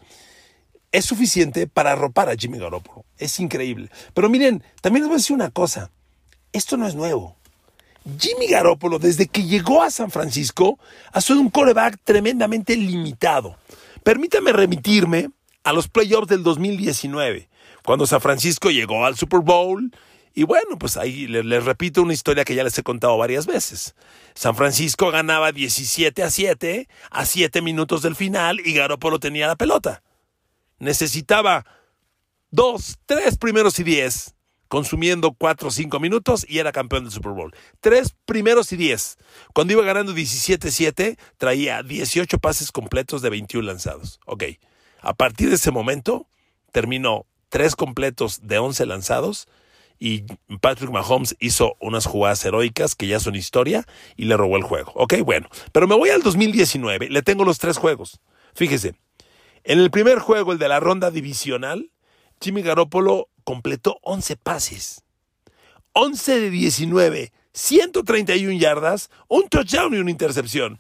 es 0.92 1.06
suficiente 1.06 1.66
para 1.66 1.94
arropar 1.94 2.30
a 2.30 2.36
Jimmy 2.36 2.60
Garoppolo. 2.60 3.06
Es 3.18 3.40
increíble. 3.40 3.90
Pero 4.14 4.30
miren, 4.30 4.64
también 4.82 5.02
les 5.02 5.08
voy 5.08 5.16
a 5.16 5.18
decir 5.18 5.34
una 5.36 5.50
cosa. 5.50 5.90
Esto 6.54 6.78
no 6.78 6.86
es 6.86 6.94
nuevo. 6.94 7.36
Jimmy 8.20 8.46
Garoppolo, 8.46 9.00
desde 9.00 9.26
que 9.26 9.44
llegó 9.44 9.82
a 9.82 9.90
San 9.90 10.12
Francisco, 10.12 10.78
ha 11.12 11.22
sido 11.22 11.40
un 11.40 11.50
coreback 11.50 11.98
tremendamente 12.04 12.76
limitado. 12.76 13.58
Permítame 14.04 14.54
remitirme 14.54 15.32
a 15.64 15.74
los 15.74 15.88
playoffs 15.88 16.28
del 16.28 16.44
2019, 16.44 17.50
cuando 17.84 18.06
San 18.06 18.22
Francisco 18.22 18.70
llegó 18.70 19.08
al 19.08 19.16
Super 19.16 19.40
Bowl 19.40 19.90
y 20.38 20.44
bueno, 20.44 20.78
pues 20.78 20.98
ahí 20.98 21.26
les, 21.26 21.66
repito 21.66 22.04
una 22.04 22.14
historia 22.14 22.46
que 22.46 22.54
ya 22.54 22.64
les 22.64 22.78
he 22.78 22.84
contado 22.84 23.18
varias 23.18 23.48
veces. 23.48 23.96
San 24.36 24.56
Francisco 24.56 25.10
ganaba 25.10 25.52
17 25.52 26.22
a 26.22 26.30
7 26.30 26.88
a 27.10 27.26
7 27.26 27.62
minutos 27.64 28.04
del 28.04 28.16
final 28.16 28.60
y 28.64 28.74
Garoppolo 28.74 29.18
tenía 29.18 29.48
la 29.48 29.56
pelota. 29.56 30.04
Necesitaba 30.78 31.66
dos, 32.52 33.00
tres 33.08 33.36
primeros 33.40 33.80
y 33.80 33.84
diez, 33.84 34.36
consumiendo 34.68 35.34
cuatro 35.34 35.70
o 35.70 35.72
cinco 35.72 36.00
minutos 36.00 36.46
y 36.48 36.60
era 36.60 36.72
campeón 36.72 37.06
del 37.06 37.14
Super 37.14 37.32
Bowl. 37.32 37.56
Tres 37.80 38.16
primeros 38.26 38.72
y 38.72 38.78
diez. 38.78 39.18
Cuando 39.56 39.74
iba 39.74 39.82
ganando 39.82 40.14
17-7, 40.14 41.18
traía 41.38 41.82
18 41.82 42.38
pases 42.38 42.72
completos 42.72 43.24
de 43.24 43.32
21 43.32 43.66
lanzados. 43.66 44.20
Ok. 44.28 44.44
A 45.02 45.16
partir 45.16 45.50
de 45.50 45.56
ese 45.56 45.72
momento, 45.72 46.28
terminó 46.72 47.26
tres 47.50 47.76
completos 47.76 48.42
de 48.44 48.60
11 48.60 48.86
lanzados 48.86 49.48
y 50.00 50.24
Patrick 50.62 50.92
Mahomes 50.92 51.36
hizo 51.40 51.76
unas 51.80 52.06
jugadas 52.06 52.44
heroicas 52.46 52.96
que 52.96 53.08
ya 53.08 53.20
son 53.20 53.36
historia 53.36 53.86
y 54.16 54.26
le 54.26 54.38
robó 54.38 54.58
el 54.58 54.64
juego. 54.64 54.92
Ok, 54.96 55.16
bueno, 55.26 55.50
pero 55.72 55.88
me 55.88 55.96
voy 55.96 56.10
al 56.10 56.22
2019, 56.22 57.10
le 57.10 57.22
tengo 57.22 57.44
los 57.44 57.58
tres 57.60 57.78
juegos. 57.78 58.20
Fíjese, 58.54 58.96
en 59.64 59.80
el 59.80 59.92
primer 59.92 60.20
juego, 60.20 60.52
el 60.52 60.60
de 60.60 60.68
la 60.68 60.80
ronda 60.80 61.12
divisional, 61.12 61.92
Jimmy 62.42 62.62
Garoppolo 62.62 63.30
completó 63.44 64.00
11 64.02 64.38
pases. 64.38 65.04
11 65.94 66.40
de 66.40 66.50
19, 66.50 67.32
131 67.54 68.60
yardas, 68.60 69.10
un 69.28 69.50
touchdown 69.50 69.94
y 69.96 69.98
una 69.98 70.12
intercepción. 70.12 70.80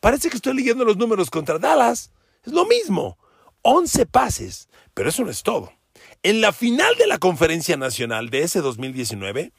Parece 0.00 0.28
que 0.28 0.36
estoy 0.36 0.54
leyendo 0.54 0.84
los 0.84 0.96
números 0.96 1.30
contra 1.30 1.58
Dallas. 1.58 2.12
Es 2.44 2.52
lo 2.52 2.66
mismo. 2.66 3.18
11 3.62 4.06
pases. 4.06 4.68
Pero 4.94 5.08
eso 5.08 5.24
no 5.24 5.30
es 5.30 5.42
todo. 5.42 5.72
En 6.22 6.42
la 6.42 6.52
final 6.52 6.94
de 6.96 7.06
la 7.06 7.16
conferencia 7.16 7.78
nacional 7.78 8.28
de 8.28 8.42
ese 8.42 8.60
2019, 8.60 9.54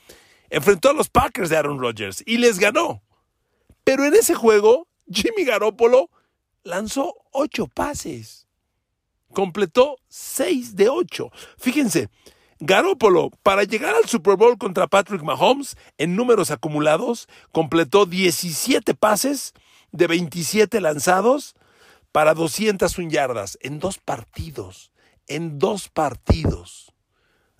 enfrentó 0.51 0.91
a 0.91 0.93
los 0.93 1.09
Packers 1.09 1.49
de 1.49 1.57
Aaron 1.57 1.79
Rodgers 1.79 2.23
y 2.23 2.37
les 2.37 2.59
ganó. 2.59 3.01
Pero 3.83 4.05
en 4.05 4.13
ese 4.13 4.35
juego, 4.35 4.87
Jimmy 5.11 5.43
Garoppolo 5.43 6.11
lanzó 6.61 7.15
ocho 7.31 7.65
pases. 7.65 8.47
Completó 9.33 9.97
seis 10.07 10.75
de 10.75 10.89
ocho. 10.89 11.31
Fíjense, 11.57 12.09
Garoppolo, 12.59 13.31
para 13.41 13.63
llegar 13.63 13.95
al 13.95 14.07
Super 14.07 14.35
Bowl 14.35 14.59
contra 14.59 14.85
Patrick 14.85 15.23
Mahomes, 15.23 15.75
en 15.97 16.15
números 16.15 16.51
acumulados, 16.51 17.27
completó 17.51 18.05
17 18.05 18.93
pases 18.93 19.53
de 19.91 20.05
27 20.05 20.79
lanzados 20.79 21.55
para 22.11 22.35
201 22.35 23.09
yardas 23.09 23.57
en 23.61 23.79
dos 23.79 23.97
partidos 23.97 24.90
en 25.35 25.59
dos 25.59 25.89
partidos. 25.89 26.93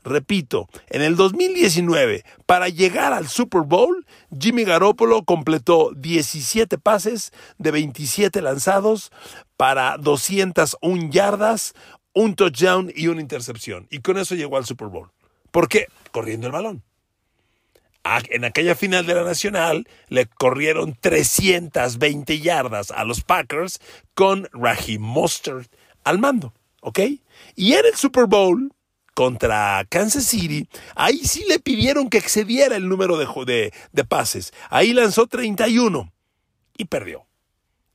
Repito, 0.03 0.67
en 0.89 1.03
el 1.03 1.15
2019, 1.15 2.23
para 2.47 2.69
llegar 2.69 3.13
al 3.13 3.27
Super 3.27 3.61
Bowl, 3.61 4.05
Jimmy 4.37 4.63
Garoppolo 4.63 5.23
completó 5.25 5.91
17 5.95 6.79
pases 6.79 7.31
de 7.59 7.69
27 7.69 8.41
lanzados 8.41 9.11
para 9.57 9.97
201 9.97 11.11
yardas, 11.11 11.75
un 12.13 12.35
touchdown 12.35 12.91
y 12.95 13.07
una 13.07 13.21
intercepción. 13.21 13.85
Y 13.91 13.99
con 13.99 14.17
eso 14.17 14.33
llegó 14.33 14.57
al 14.57 14.65
Super 14.65 14.87
Bowl. 14.87 15.11
¿Por 15.51 15.67
qué? 15.67 15.85
Corriendo 16.11 16.47
el 16.47 16.53
balón. 16.53 16.83
En 18.29 18.45
aquella 18.45 18.73
final 18.73 19.05
de 19.05 19.13
la 19.13 19.23
Nacional 19.23 19.87
le 20.07 20.25
corrieron 20.25 20.97
320 20.99 22.39
yardas 22.39 22.89
a 22.89 23.03
los 23.03 23.21
Packers 23.21 23.79
con 24.15 24.49
Raheem 24.51 25.01
Mostert 25.01 25.71
al 26.03 26.17
mando. 26.17 26.53
¿Ok? 26.81 26.99
Y 27.55 27.73
en 27.73 27.85
el 27.85 27.95
Super 27.95 28.25
Bowl 28.25 28.71
contra 29.13 29.85
Kansas 29.89 30.25
City, 30.25 30.67
ahí 30.95 31.19
sí 31.19 31.43
le 31.47 31.59
pidieron 31.59 32.09
que 32.09 32.17
excediera 32.17 32.75
el 32.75 32.87
número 32.87 33.17
de, 33.17 33.73
de, 33.91 34.03
pases. 34.03 34.53
Ahí 34.69 34.93
lanzó 34.93 35.27
31 35.27 36.11
y 36.77 36.85
perdió. 36.85 37.25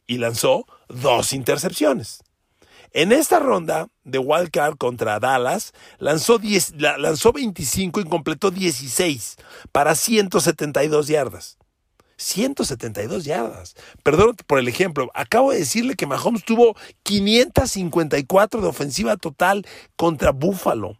Y 0.06 0.18
lanzó 0.18 0.66
dos 0.88 1.32
intercepciones. 1.32 2.22
En 2.92 3.12
esta 3.12 3.40
ronda 3.40 3.88
de 4.04 4.18
Wildcard 4.18 4.76
contra 4.76 5.18
Dallas, 5.18 5.72
lanzó, 5.98 6.38
10, 6.38 6.74
lanzó 6.78 7.32
25 7.32 8.00
y 8.00 8.04
completó 8.04 8.50
16 8.50 9.36
para 9.72 9.94
172 9.94 11.08
yardas. 11.08 11.58
172 12.16 13.24
yardas. 13.24 13.76
Perdón 14.02 14.36
por 14.46 14.58
el 14.58 14.68
ejemplo. 14.68 15.10
Acabo 15.14 15.52
de 15.52 15.58
decirle 15.58 15.94
que 15.94 16.06
Mahomes 16.06 16.44
tuvo 16.44 16.76
554 17.02 18.60
de 18.60 18.68
ofensiva 18.68 19.16
total 19.16 19.66
contra 19.96 20.32
Buffalo. 20.32 20.98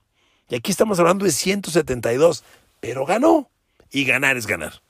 Y 0.48 0.54
aquí 0.54 0.70
estamos 0.70 0.98
hablando 0.98 1.24
de 1.24 1.32
172. 1.32 2.44
Pero 2.80 3.06
ganó. 3.06 3.50
Y 3.90 4.04
ganar 4.04 4.36
es 4.36 4.46
ganar. 4.46 4.82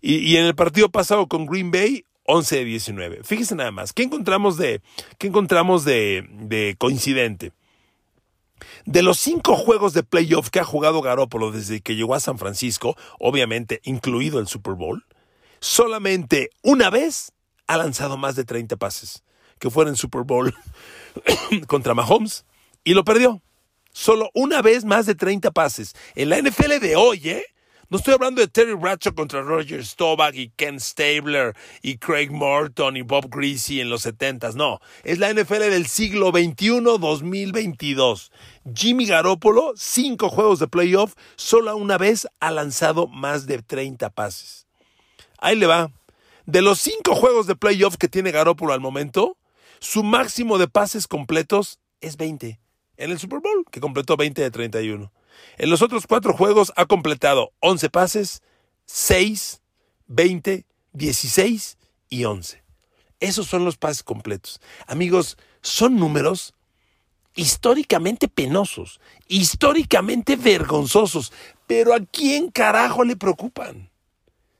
Y, 0.00 0.36
en 0.36 0.46
el 0.46 0.54
partido 0.56 0.88
pasado 0.88 1.28
con 1.28 1.46
Green 1.46 1.70
Bay, 1.70 2.04
11 2.24 2.56
de 2.56 2.64
19. 2.64 3.20
Fíjese 3.22 3.54
nada 3.54 3.70
más. 3.70 3.92
¿Qué 3.92 4.02
encontramos 4.02 4.56
de, 4.56 4.80
qué 5.18 5.28
encontramos 5.28 5.84
de, 5.84 6.26
de 6.28 6.74
coincidente? 6.76 7.52
De 8.84 9.02
los 9.02 9.18
cinco 9.18 9.54
juegos 9.54 9.92
de 9.92 10.02
playoff 10.02 10.50
que 10.50 10.58
ha 10.58 10.64
jugado 10.64 11.02
Garoppolo 11.02 11.52
desde 11.52 11.80
que 11.80 11.94
llegó 11.94 12.16
a 12.16 12.20
San 12.20 12.38
Francisco, 12.38 12.96
obviamente 13.20 13.80
incluido 13.84 14.40
el 14.40 14.48
Super 14.48 14.74
Bowl, 14.74 15.04
solamente 15.62 16.50
una 16.62 16.90
vez 16.90 17.32
ha 17.68 17.76
lanzado 17.76 18.18
más 18.18 18.34
de 18.34 18.44
30 18.44 18.76
pases, 18.76 19.22
que 19.58 19.70
fue 19.70 19.86
en 19.88 19.96
Super 19.96 20.22
Bowl 20.22 20.52
contra 21.68 21.94
Mahomes, 21.94 22.44
y 22.84 22.94
lo 22.94 23.04
perdió. 23.04 23.40
Solo 23.92 24.30
una 24.34 24.60
vez 24.62 24.84
más 24.84 25.06
de 25.06 25.14
30 25.14 25.50
pases. 25.52 25.94
En 26.14 26.30
la 26.30 26.38
NFL 26.38 26.80
de 26.80 26.96
hoy, 26.96 27.28
¿eh? 27.28 27.46
No 27.90 27.98
estoy 27.98 28.14
hablando 28.14 28.40
de 28.40 28.48
Terry 28.48 28.72
Bradshaw 28.72 29.14
contra 29.14 29.42
Roger 29.42 29.84
Staubach 29.84 30.34
y 30.34 30.48
Ken 30.56 30.80
Stabler 30.80 31.54
y 31.82 31.98
Craig 31.98 32.30
Morton 32.30 32.96
y 32.96 33.02
Bob 33.02 33.28
Greasy 33.28 33.82
en 33.82 33.90
los 33.90 34.00
70 34.02 34.52
No, 34.52 34.80
es 35.04 35.18
la 35.18 35.30
NFL 35.30 35.58
del 35.58 35.86
siglo 35.86 36.30
XXI 36.30 36.80
2022. 36.80 38.32
Jimmy 38.74 39.04
Garoppolo, 39.04 39.74
cinco 39.76 40.30
juegos 40.30 40.58
de 40.58 40.68
playoff, 40.68 41.14
solo 41.36 41.76
una 41.76 41.98
vez 41.98 42.26
ha 42.40 42.50
lanzado 42.50 43.08
más 43.08 43.46
de 43.46 43.60
30 43.62 44.08
pases. 44.08 44.61
Ahí 45.42 45.56
le 45.56 45.66
va. 45.66 45.90
De 46.46 46.62
los 46.62 46.78
cinco 46.78 47.16
juegos 47.16 47.48
de 47.48 47.56
playoff 47.56 47.96
que 47.96 48.06
tiene 48.06 48.30
Garoppolo 48.30 48.72
al 48.72 48.80
momento, 48.80 49.36
su 49.80 50.04
máximo 50.04 50.56
de 50.56 50.68
pases 50.68 51.08
completos 51.08 51.80
es 52.00 52.16
20. 52.16 52.60
En 52.96 53.10
el 53.10 53.18
Super 53.18 53.40
Bowl, 53.40 53.64
que 53.68 53.80
completó 53.80 54.16
20 54.16 54.40
de 54.40 54.52
31. 54.52 55.12
En 55.58 55.70
los 55.70 55.82
otros 55.82 56.06
cuatro 56.06 56.32
juegos 56.32 56.72
ha 56.76 56.86
completado 56.86 57.50
11 57.58 57.90
pases, 57.90 58.42
6, 58.86 59.60
20, 60.06 60.64
16 60.92 61.76
y 62.08 62.24
11. 62.24 62.62
Esos 63.18 63.48
son 63.48 63.64
los 63.64 63.76
pases 63.76 64.04
completos. 64.04 64.60
Amigos, 64.86 65.36
son 65.60 65.96
números 65.96 66.54
históricamente 67.34 68.28
penosos, 68.28 69.00
históricamente 69.26 70.36
vergonzosos, 70.36 71.32
pero 71.66 71.94
¿a 71.94 71.98
quién 71.98 72.52
carajo 72.52 73.02
le 73.02 73.16
preocupan? 73.16 73.90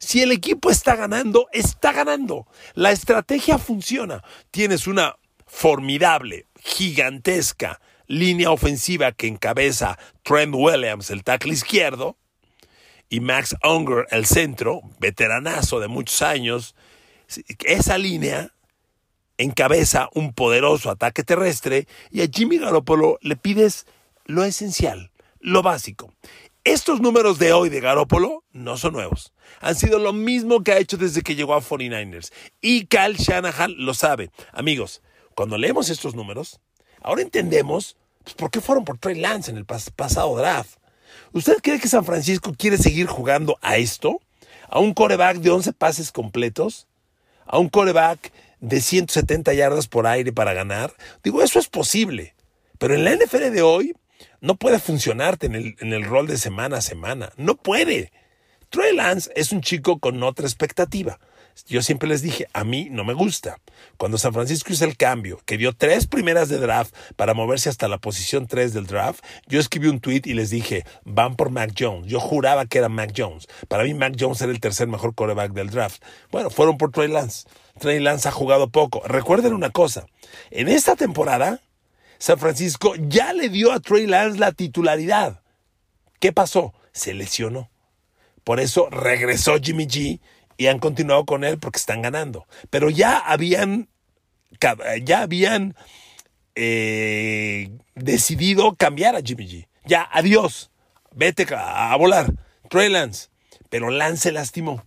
Si 0.02 0.20
el 0.20 0.32
equipo 0.32 0.68
está 0.68 0.96
ganando, 0.96 1.46
está 1.52 1.92
ganando. 1.92 2.48
La 2.74 2.90
estrategia 2.90 3.56
funciona. 3.56 4.24
Tienes 4.50 4.88
una 4.88 5.14
formidable, 5.46 6.46
gigantesca 6.60 7.80
línea 8.08 8.50
ofensiva 8.50 9.12
que 9.12 9.28
encabeza 9.28 9.96
Trent 10.24 10.56
Williams, 10.56 11.10
el 11.10 11.22
tackle 11.22 11.52
izquierdo, 11.52 12.18
y 13.08 13.20
Max 13.20 13.54
Unger, 13.62 14.08
el 14.10 14.26
centro, 14.26 14.80
veteranazo 14.98 15.78
de 15.78 15.86
muchos 15.86 16.20
años. 16.20 16.74
Esa 17.64 17.96
línea 17.96 18.52
encabeza 19.38 20.08
un 20.14 20.32
poderoso 20.34 20.90
ataque 20.90 21.22
terrestre 21.22 21.86
y 22.10 22.22
a 22.22 22.26
Jimmy 22.26 22.58
Garoppolo 22.58 23.18
le 23.22 23.36
pides 23.36 23.86
lo 24.24 24.42
esencial, 24.42 25.12
lo 25.38 25.62
básico. 25.62 26.12
Estos 26.64 27.00
números 27.00 27.38
de 27.38 27.52
hoy 27.52 27.70
de 27.70 27.80
Garoppolo 27.80 28.44
no 28.52 28.76
son 28.76 28.92
nuevos. 28.92 29.32
Han 29.60 29.74
sido 29.74 29.98
lo 29.98 30.12
mismo 30.12 30.62
que 30.62 30.72
ha 30.72 30.78
hecho 30.78 30.96
desde 30.96 31.22
que 31.22 31.34
llegó 31.34 31.54
a 31.54 31.60
49ers. 31.60 32.32
Y 32.60 32.86
Cal 32.86 33.16
Shanahan 33.16 33.74
lo 33.78 33.94
sabe. 33.94 34.30
Amigos, 34.52 35.02
cuando 35.34 35.58
leemos 35.58 35.90
estos 35.90 36.14
números, 36.14 36.60
ahora 37.00 37.22
entendemos 37.22 37.96
pues, 38.22 38.36
por 38.36 38.50
qué 38.50 38.60
fueron 38.60 38.84
por 38.84 38.98
Trey 38.98 39.18
Lance 39.18 39.50
en 39.50 39.56
el 39.56 39.66
pasado 39.66 40.36
draft. 40.36 40.76
¿Usted 41.32 41.56
cree 41.62 41.80
que 41.80 41.88
San 41.88 42.04
Francisco 42.04 42.54
quiere 42.56 42.78
seguir 42.78 43.06
jugando 43.06 43.58
a 43.60 43.76
esto? 43.76 44.20
¿A 44.68 44.78
un 44.78 44.94
coreback 44.94 45.38
de 45.38 45.50
11 45.50 45.72
pases 45.72 46.12
completos? 46.12 46.86
¿A 47.44 47.58
un 47.58 47.68
coreback 47.68 48.32
de 48.62 48.80
170 48.80 49.52
yardas 49.52 49.88
por 49.88 50.06
aire 50.06 50.32
para 50.32 50.54
ganar. 50.54 50.94
Digo, 51.22 51.42
eso 51.42 51.58
es 51.58 51.68
posible. 51.68 52.34
Pero 52.78 52.94
en 52.94 53.04
la 53.04 53.14
NFL 53.14 53.50
de 53.50 53.62
hoy 53.62 53.94
no 54.40 54.56
puede 54.56 54.78
funcionarte 54.78 55.46
en 55.46 55.54
el, 55.54 55.76
en 55.80 55.92
el 55.92 56.04
rol 56.04 56.26
de 56.26 56.36
semana 56.36 56.78
a 56.78 56.82
semana. 56.82 57.32
No 57.36 57.56
puede. 57.56 58.12
Trey 58.70 58.94
Lance 58.94 59.30
es 59.36 59.52
un 59.52 59.60
chico 59.60 59.98
con 59.98 60.22
otra 60.22 60.46
expectativa. 60.46 61.18
Yo 61.66 61.82
siempre 61.82 62.08
les 62.08 62.22
dije, 62.22 62.46
a 62.52 62.64
mí 62.64 62.88
no 62.90 63.04
me 63.04 63.12
gusta. 63.12 63.58
Cuando 63.98 64.18
San 64.18 64.32
Francisco 64.32 64.72
hizo 64.72 64.84
el 64.84 64.96
cambio, 64.96 65.40
que 65.44 65.58
dio 65.58 65.74
tres 65.74 66.06
primeras 66.06 66.48
de 66.48 66.58
draft 66.58 66.94
para 67.16 67.34
moverse 67.34 67.68
hasta 67.68 67.88
la 67.88 67.98
posición 67.98 68.46
3 68.46 68.72
del 68.72 68.86
draft, 68.86 69.22
yo 69.46 69.60
escribí 69.60 69.88
un 69.88 70.00
tweet 70.00 70.22
y 70.24 70.32
les 70.32 70.50
dije, 70.50 70.84
van 71.04 71.36
por 71.36 71.50
Mac 71.50 71.72
Jones. 71.78 72.06
Yo 72.10 72.20
juraba 72.20 72.66
que 72.66 72.78
era 72.78 72.88
Mac 72.88 73.12
Jones. 73.16 73.48
Para 73.68 73.84
mí 73.84 73.94
Mac 73.94 74.14
Jones 74.18 74.40
era 74.40 74.52
el 74.52 74.60
tercer 74.60 74.88
mejor 74.88 75.14
quarterback 75.14 75.52
del 75.52 75.70
draft. 75.70 76.02
Bueno, 76.30 76.50
fueron 76.50 76.78
por 76.78 76.90
Trey 76.90 77.08
Lance. 77.08 77.46
Trey 77.78 78.00
Lance 78.00 78.28
ha 78.28 78.32
jugado 78.32 78.70
poco. 78.70 79.02
Recuerden 79.04 79.52
una 79.52 79.70
cosa, 79.70 80.06
en 80.50 80.68
esta 80.68 80.96
temporada, 80.96 81.60
San 82.22 82.38
Francisco 82.38 82.94
ya 83.08 83.32
le 83.32 83.48
dio 83.48 83.72
a 83.72 83.80
Trey 83.80 84.06
Lance 84.06 84.38
la 84.38 84.52
titularidad. 84.52 85.42
¿Qué 86.20 86.30
pasó? 86.30 86.72
Se 86.92 87.14
lesionó. 87.14 87.68
Por 88.44 88.60
eso 88.60 88.88
regresó 88.90 89.58
Jimmy 89.60 89.88
G 89.88 90.20
y 90.56 90.68
han 90.68 90.78
continuado 90.78 91.26
con 91.26 91.42
él 91.42 91.58
porque 91.58 91.80
están 91.80 92.00
ganando. 92.00 92.46
Pero 92.70 92.90
ya 92.90 93.18
habían, 93.18 93.88
ya 95.02 95.22
habían 95.22 95.74
eh, 96.54 97.76
decidido 97.96 98.76
cambiar 98.76 99.16
a 99.16 99.22
Jimmy 99.22 99.48
G. 99.48 99.68
Ya, 99.84 100.08
adiós, 100.12 100.70
vete 101.10 101.44
a, 101.56 101.96
volar, 101.96 102.32
Trey 102.70 102.88
Lance. 102.88 103.30
Pero 103.68 103.90
Lance 103.90 104.22
se 104.22 104.30
lastimó. 104.30 104.84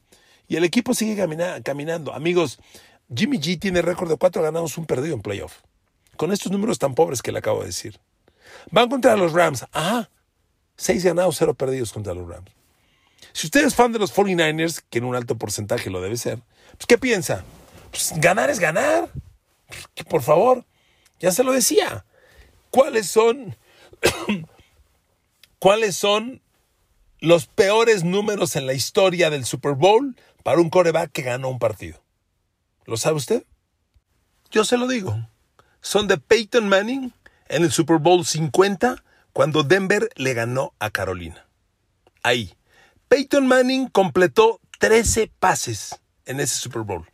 Y 0.47 0.55
el 0.55 0.63
equipo 0.63 0.93
sigue 0.93 1.17
caminando. 1.65 2.13
Amigos, 2.13 2.59
Jimmy 3.13 3.39
G 3.39 3.59
tiene 3.59 3.81
récord 3.81 4.09
de 4.09 4.15
cuatro 4.15 4.41
ganados, 4.41 4.77
un 4.77 4.85
perdido 4.85 5.15
en 5.15 5.21
playoff. 5.21 5.57
Con 6.17 6.31
estos 6.31 6.51
números 6.51 6.79
tan 6.79 6.95
pobres 6.95 7.21
que 7.21 7.31
le 7.31 7.39
acabo 7.39 7.61
de 7.61 7.67
decir. 7.67 7.99
Van 8.71 8.89
contra 8.89 9.15
los 9.15 9.33
Rams. 9.33 9.65
Ajá. 9.71 10.09
Seis 10.77 11.03
ganados, 11.03 11.35
cero 11.37 11.53
perdidos 11.53 11.93
contra 11.93 12.13
los 12.13 12.27
Rams. 12.27 12.51
Si 13.33 13.47
usted 13.47 13.65
es 13.65 13.75
fan 13.75 13.91
de 13.91 13.99
los 13.99 14.13
49ers, 14.13 14.81
que 14.89 14.99
en 14.99 15.05
un 15.05 15.15
alto 15.15 15.37
porcentaje 15.37 15.89
lo 15.89 16.01
debe 16.01 16.17
ser, 16.17 16.41
pues 16.77 16.85
¿qué 16.87 16.97
piensa? 16.97 17.43
Pues 17.91 18.13
ganar 18.17 18.49
es 18.49 18.59
ganar. 18.59 19.09
por 20.09 20.21
favor, 20.21 20.65
ya 21.19 21.31
se 21.31 21.43
lo 21.43 21.51
decía. 21.51 22.05
¿Cuáles 22.71 23.07
son 23.07 23.55
cuáles 25.59 25.95
son 25.95 26.41
los 27.19 27.47
peores 27.47 28.03
números 28.03 28.55
en 28.55 28.67
la 28.67 28.73
historia 28.73 29.29
del 29.29 29.45
Super 29.45 29.73
Bowl 29.73 30.15
para 30.43 30.59
un 30.59 30.69
coreback 30.69 31.11
que 31.11 31.21
ganó 31.21 31.49
un 31.49 31.59
partido? 31.59 32.01
¿Lo 32.85 32.97
sabe 32.97 33.17
usted? 33.17 33.43
Yo 34.51 34.63
se 34.63 34.77
lo 34.77 34.87
digo. 34.87 35.27
Son 35.85 36.07
de 36.07 36.17
Peyton 36.17 36.67
Manning 36.67 37.13
en 37.47 37.63
el 37.63 37.71
Super 37.71 37.99
Bowl 37.99 38.25
50 38.25 39.03
cuando 39.33 39.61
Denver 39.61 40.09
le 40.15 40.33
ganó 40.33 40.73
a 40.79 40.89
Carolina. 40.89 41.45
Ahí. 42.23 42.55
Peyton 43.07 43.45
Manning 43.45 43.89
completó 43.89 44.59
13 44.79 45.31
pases 45.39 46.01
en 46.25 46.39
ese 46.39 46.55
Super 46.55 46.81
Bowl. 46.81 47.07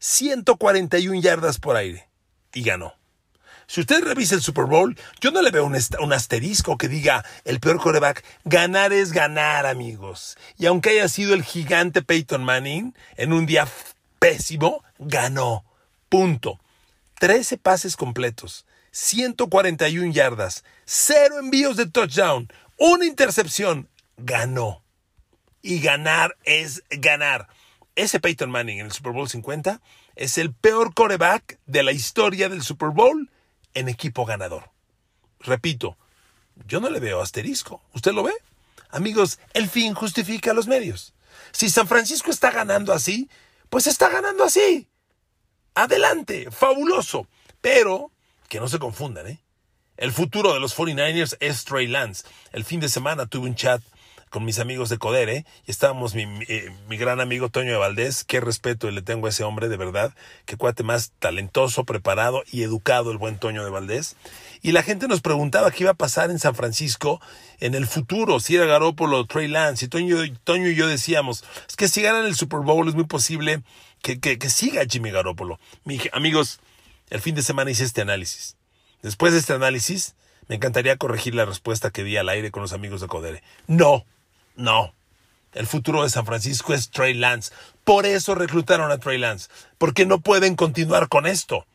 141 0.00 1.18
yardas 1.22 1.58
por 1.58 1.76
aire. 1.76 2.10
Y 2.52 2.62
ganó. 2.62 2.92
Si 3.66 3.80
usted 3.80 4.04
revisa 4.04 4.34
el 4.34 4.42
Super 4.42 4.66
Bowl, 4.66 4.94
yo 5.22 5.30
no 5.30 5.40
le 5.40 5.50
veo 5.50 5.64
un, 5.64 6.12
asterisco 6.12 6.76
que 6.76 6.88
diga 6.88 7.24
el 7.46 7.58
peor 7.58 7.80
coreback. 7.80 8.22
Ganar 8.44 8.92
es 8.92 9.12
ganar, 9.12 9.64
amigos. 9.64 10.36
Y 10.58 10.66
aunque 10.66 10.90
haya 10.90 11.08
sido 11.08 11.32
el 11.32 11.42
gigante 11.42 12.02
Peyton 12.02 12.44
Manning, 12.44 12.94
en 13.16 13.32
un 13.32 13.46
día 13.46 13.66
pésimo, 14.18 14.84
ganó. 14.98 15.64
Punto. 16.10 16.60
13 17.18 17.58
pases 17.58 17.96
completos, 17.96 18.66
141 18.92 20.12
yardas, 20.12 20.64
0 20.84 21.38
envíos 21.40 21.76
de 21.76 21.86
touchdown, 21.86 22.48
una 22.76 23.06
intercepción, 23.06 23.88
ganó. 24.16 24.82
Y 25.62 25.80
ganar 25.80 26.36
es 26.44 26.84
ganar. 26.90 27.48
Ese 27.96 28.20
Peyton 28.20 28.50
Manning 28.50 28.78
en 28.78 28.86
el 28.86 28.92
Super 28.92 29.12
Bowl 29.12 29.28
50 29.28 29.80
es 30.14 30.38
el 30.38 30.52
peor 30.52 30.94
coreback 30.94 31.58
de 31.66 31.82
la 31.82 31.92
historia 31.92 32.48
del 32.48 32.62
Super 32.62 32.90
Bowl 32.90 33.28
en 33.74 33.88
equipo 33.88 34.24
ganador. 34.24 34.70
Repito, 35.40 35.96
yo 36.66 36.80
no 36.80 36.90
le 36.90 37.00
veo 37.00 37.20
asterisco. 37.20 37.82
¿Usted 37.92 38.12
lo 38.12 38.22
ve? 38.22 38.32
Amigos, 38.90 39.38
el 39.52 39.68
fin 39.68 39.94
justifica 39.94 40.52
los 40.52 40.66
medios. 40.68 41.14
Si 41.52 41.68
San 41.68 41.88
Francisco 41.88 42.30
está 42.30 42.50
ganando 42.50 42.92
así, 42.92 43.28
pues 43.68 43.86
está 43.86 44.08
ganando 44.08 44.44
así. 44.44 44.88
Adelante, 45.78 46.50
fabuloso. 46.50 47.28
Pero 47.60 48.10
que 48.48 48.58
no 48.58 48.66
se 48.66 48.80
confundan, 48.80 49.28
¿eh? 49.28 49.38
El 49.96 50.10
futuro 50.10 50.52
de 50.52 50.58
los 50.58 50.76
49ers 50.76 51.36
es 51.38 51.64
Trey 51.64 51.86
Lance. 51.86 52.24
El 52.50 52.64
fin 52.64 52.80
de 52.80 52.88
semana 52.88 53.26
tuve 53.26 53.46
un 53.46 53.54
chat 53.54 53.80
con 54.30 54.44
mis 54.44 54.58
amigos 54.58 54.88
de 54.88 54.98
Codere 54.98 55.44
y 55.66 55.70
estábamos 55.70 56.14
mi, 56.14 56.22
eh, 56.48 56.70
mi, 56.88 56.96
gran 56.96 57.20
amigo 57.20 57.48
Toño 57.48 57.72
de 57.72 57.78
Valdés, 57.78 58.24
qué 58.24 58.40
respeto 58.40 58.90
le 58.90 59.02
tengo 59.02 59.26
a 59.26 59.30
ese 59.30 59.44
hombre 59.44 59.68
de 59.68 59.76
verdad, 59.76 60.12
qué 60.44 60.56
cuate 60.56 60.82
más 60.82 61.12
talentoso, 61.18 61.84
preparado 61.84 62.42
y 62.50 62.62
educado 62.62 63.10
el 63.10 63.18
buen 63.18 63.38
Toño 63.38 63.64
de 63.64 63.70
Valdés. 63.70 64.16
Y 64.62 64.72
la 64.72 64.82
gente 64.82 65.08
nos 65.08 65.20
preguntaba 65.20 65.70
qué 65.70 65.84
iba 65.84 65.92
a 65.92 65.94
pasar 65.94 66.30
en 66.30 66.38
San 66.38 66.54
Francisco 66.54 67.20
en 67.60 67.74
el 67.74 67.86
futuro, 67.86 68.40
si 68.40 68.56
era 68.56 68.66
Garoppolo 68.66 69.18
o 69.18 69.26
Trey 69.26 69.48
Lance. 69.48 69.84
Y 69.84 69.88
Toño, 69.88 70.24
y 70.24 70.74
yo 70.74 70.86
decíamos, 70.86 71.44
es 71.68 71.76
que 71.76 71.88
si 71.88 72.02
ganan 72.02 72.26
el 72.26 72.34
Super 72.34 72.60
Bowl 72.60 72.88
es 72.88 72.94
muy 72.94 73.04
posible 73.04 73.62
que, 74.02 74.50
siga 74.50 74.82
Jimmy 74.88 75.10
Garoppolo. 75.10 75.60
Mi, 75.84 76.00
amigos, 76.12 76.60
el 77.10 77.20
fin 77.20 77.34
de 77.34 77.42
semana 77.42 77.70
hice 77.70 77.84
este 77.84 78.00
análisis. 78.00 78.56
Después 79.02 79.32
de 79.32 79.38
este 79.38 79.52
análisis, 79.52 80.14
me 80.48 80.56
encantaría 80.56 80.96
corregir 80.96 81.34
la 81.34 81.44
respuesta 81.44 81.90
que 81.90 82.02
di 82.02 82.16
al 82.16 82.28
aire 82.28 82.50
con 82.50 82.62
los 82.62 82.72
amigos 82.72 83.00
de 83.00 83.06
Codere. 83.06 83.42
No, 83.66 84.04
no. 84.58 84.94
El 85.52 85.66
futuro 85.66 86.02
de 86.02 86.10
San 86.10 86.26
Francisco 86.26 86.74
es 86.74 86.90
Trey 86.90 87.14
Lance. 87.14 87.52
Por 87.84 88.04
eso 88.04 88.34
reclutaron 88.34 88.90
a 88.90 88.98
Trey 88.98 89.16
Lance. 89.16 89.48
Porque 89.78 90.04
no 90.04 90.20
pueden 90.20 90.56
continuar 90.56 91.08
con 91.08 91.26
esto. 91.26 91.66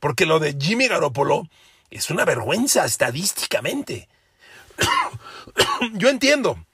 Porque 0.00 0.24
lo 0.24 0.38
de 0.38 0.56
Jimmy 0.58 0.88
Garoppolo 0.88 1.48
es 1.90 2.10
una 2.10 2.24
vergüenza 2.24 2.84
estadísticamente. 2.84 4.08
Yo 5.94 6.08
entiendo. 6.08 6.64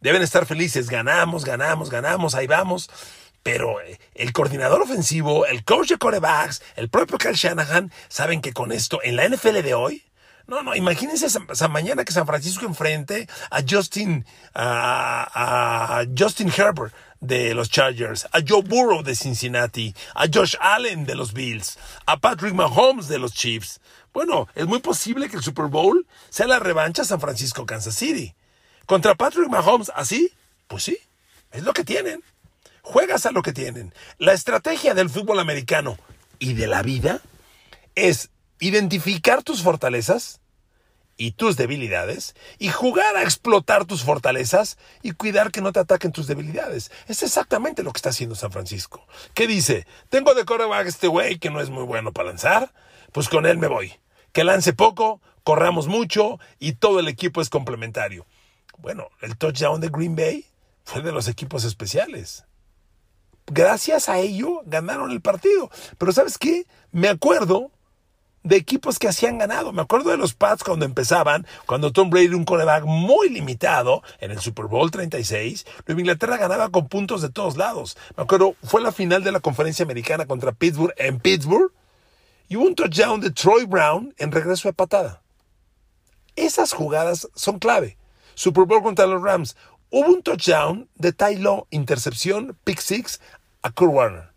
Deben 0.00 0.22
estar 0.22 0.46
felices. 0.46 0.88
Ganamos, 0.88 1.44
ganamos, 1.44 1.90
ganamos, 1.90 2.34
ahí 2.34 2.46
vamos. 2.46 2.90
Pero 3.42 3.80
eh, 3.80 4.00
el 4.14 4.32
coordinador 4.32 4.82
ofensivo, 4.82 5.46
el 5.46 5.64
coach 5.64 5.90
de 5.90 5.98
corebacks, 5.98 6.62
el 6.76 6.88
propio 6.88 7.18
Kyle 7.18 7.34
Shanahan, 7.34 7.92
saben 8.08 8.40
que 8.40 8.52
con 8.52 8.72
esto, 8.72 9.00
en 9.02 9.16
la 9.16 9.28
NFL 9.28 9.62
de 9.62 9.74
hoy, 9.74 10.09
no, 10.50 10.64
no, 10.64 10.74
imagínense 10.74 11.26
esa, 11.26 11.68
mañana 11.68 12.04
que 12.04 12.12
San 12.12 12.26
Francisco 12.26 12.66
enfrente 12.66 13.28
a 13.52 13.62
Justin, 13.62 14.26
a, 14.52 16.02
Justin 16.18 16.48
Herbert 16.48 16.92
de 17.20 17.54
los 17.54 17.70
Chargers, 17.70 18.26
a 18.32 18.40
Joe 18.44 18.62
Burrow 18.62 19.04
de 19.04 19.14
Cincinnati, 19.14 19.94
a 20.12 20.24
Josh 20.26 20.56
Allen 20.60 21.06
de 21.06 21.14
los 21.14 21.32
Bills, 21.32 21.78
a 22.04 22.16
Patrick 22.16 22.52
Mahomes 22.52 23.06
de 23.06 23.20
los 23.20 23.32
Chiefs. 23.32 23.80
Bueno, 24.12 24.48
es 24.56 24.66
muy 24.66 24.80
posible 24.80 25.28
que 25.28 25.36
el 25.36 25.44
Super 25.44 25.66
Bowl 25.66 26.04
sea 26.30 26.48
la 26.48 26.58
revancha 26.58 27.04
San 27.04 27.20
Francisco-Kansas 27.20 27.94
City. 27.94 28.34
Contra 28.86 29.14
Patrick 29.14 29.48
Mahomes, 29.48 29.92
¿así? 29.94 30.32
Pues 30.66 30.82
sí, 30.82 30.98
es 31.52 31.62
lo 31.62 31.72
que 31.72 31.84
tienen. 31.84 32.24
juegas 32.82 33.24
a 33.24 33.30
lo 33.30 33.42
que 33.42 33.52
tienen. 33.52 33.94
La 34.18 34.32
estrategia 34.32 34.94
del 34.94 35.10
fútbol 35.10 35.38
americano 35.38 35.96
y 36.40 36.54
de 36.54 36.66
la 36.66 36.82
vida 36.82 37.20
es 37.94 38.30
identificar 38.58 39.44
tus 39.44 39.62
fortalezas 39.62 40.39
y 41.20 41.32
tus 41.32 41.58
debilidades 41.58 42.34
y 42.58 42.70
jugar 42.70 43.14
a 43.14 43.22
explotar 43.22 43.84
tus 43.84 44.04
fortalezas 44.04 44.78
y 45.02 45.10
cuidar 45.10 45.50
que 45.50 45.60
no 45.60 45.70
te 45.70 45.78
ataquen 45.78 46.12
tus 46.12 46.26
debilidades. 46.26 46.90
Es 47.08 47.22
exactamente 47.22 47.82
lo 47.82 47.92
que 47.92 47.98
está 47.98 48.08
haciendo 48.08 48.34
San 48.34 48.52
Francisco. 48.52 49.06
¿Qué 49.34 49.46
dice? 49.46 49.86
Tengo 50.08 50.32
de 50.32 50.46
coreback 50.46 50.86
este 50.86 51.08
güey 51.08 51.38
que 51.38 51.50
no 51.50 51.60
es 51.60 51.68
muy 51.68 51.84
bueno 51.84 52.10
para 52.12 52.28
lanzar, 52.28 52.72
pues 53.12 53.28
con 53.28 53.44
él 53.44 53.58
me 53.58 53.66
voy. 53.66 53.92
Que 54.32 54.44
lance 54.44 54.72
poco, 54.72 55.20
corramos 55.44 55.88
mucho 55.88 56.40
y 56.58 56.72
todo 56.72 57.00
el 57.00 57.08
equipo 57.08 57.42
es 57.42 57.50
complementario. 57.50 58.24
Bueno, 58.78 59.10
el 59.20 59.36
touchdown 59.36 59.82
de 59.82 59.90
Green 59.90 60.16
Bay 60.16 60.46
fue 60.84 61.02
de 61.02 61.12
los 61.12 61.28
equipos 61.28 61.64
especiales. 61.64 62.46
Gracias 63.46 64.08
a 64.08 64.20
ello 64.20 64.62
ganaron 64.64 65.10
el 65.10 65.20
partido. 65.20 65.70
Pero 65.98 66.12
¿sabes 66.12 66.38
qué? 66.38 66.66
Me 66.92 67.08
acuerdo 67.08 67.72
de 68.42 68.56
equipos 68.56 68.98
que 68.98 69.08
hacían 69.08 69.38
ganado. 69.38 69.72
Me 69.72 69.82
acuerdo 69.82 70.10
de 70.10 70.16
los 70.16 70.34
Pats 70.34 70.64
cuando 70.64 70.84
empezaban, 70.84 71.46
cuando 71.66 71.92
Tom 71.92 72.10
Brady 72.10 72.28
un 72.28 72.44
coreback 72.44 72.84
muy 72.84 73.28
limitado 73.28 74.02
en 74.18 74.30
el 74.30 74.40
Super 74.40 74.66
Bowl 74.66 74.90
36. 74.90 75.66
Nueva 75.86 76.00
Inglaterra 76.00 76.36
ganaba 76.36 76.70
con 76.70 76.88
puntos 76.88 77.22
de 77.22 77.30
todos 77.30 77.56
lados. 77.56 77.96
Me 78.16 78.22
acuerdo, 78.22 78.54
fue 78.62 78.80
la 78.80 78.92
final 78.92 79.22
de 79.24 79.32
la 79.32 79.40
conferencia 79.40 79.84
americana 79.84 80.26
contra 80.26 80.52
Pittsburgh 80.52 80.94
en 80.96 81.20
Pittsburgh. 81.20 81.72
Y 82.48 82.56
hubo 82.56 82.66
un 82.66 82.74
touchdown 82.74 83.20
de 83.20 83.30
Troy 83.30 83.64
Brown 83.64 84.14
en 84.18 84.32
regreso 84.32 84.68
de 84.68 84.72
patada. 84.72 85.22
Esas 86.34 86.72
jugadas 86.72 87.28
son 87.34 87.58
clave. 87.58 87.96
Super 88.34 88.64
Bowl 88.64 88.82
contra 88.82 89.06
los 89.06 89.22
Rams. 89.22 89.56
Hubo 89.90 90.08
un 90.08 90.22
touchdown 90.22 90.88
de 90.96 91.12
Ty 91.12 91.36
Law, 91.36 91.66
intercepción, 91.70 92.56
pick 92.64 92.80
six 92.80 93.20
a 93.62 93.70
Kurt 93.70 93.92
Warner. 93.92 94.29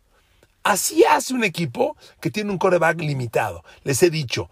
Así 0.64 1.04
hace 1.04 1.34
un 1.34 1.44
equipo 1.44 1.98
que 2.22 2.32
tiene 2.32 2.52
un 2.52 2.58
coreback 2.58 3.02
limitado. 3.02 3.66
Les 3.84 4.02
he 4.02 4.10
dicho, 4.10 4.50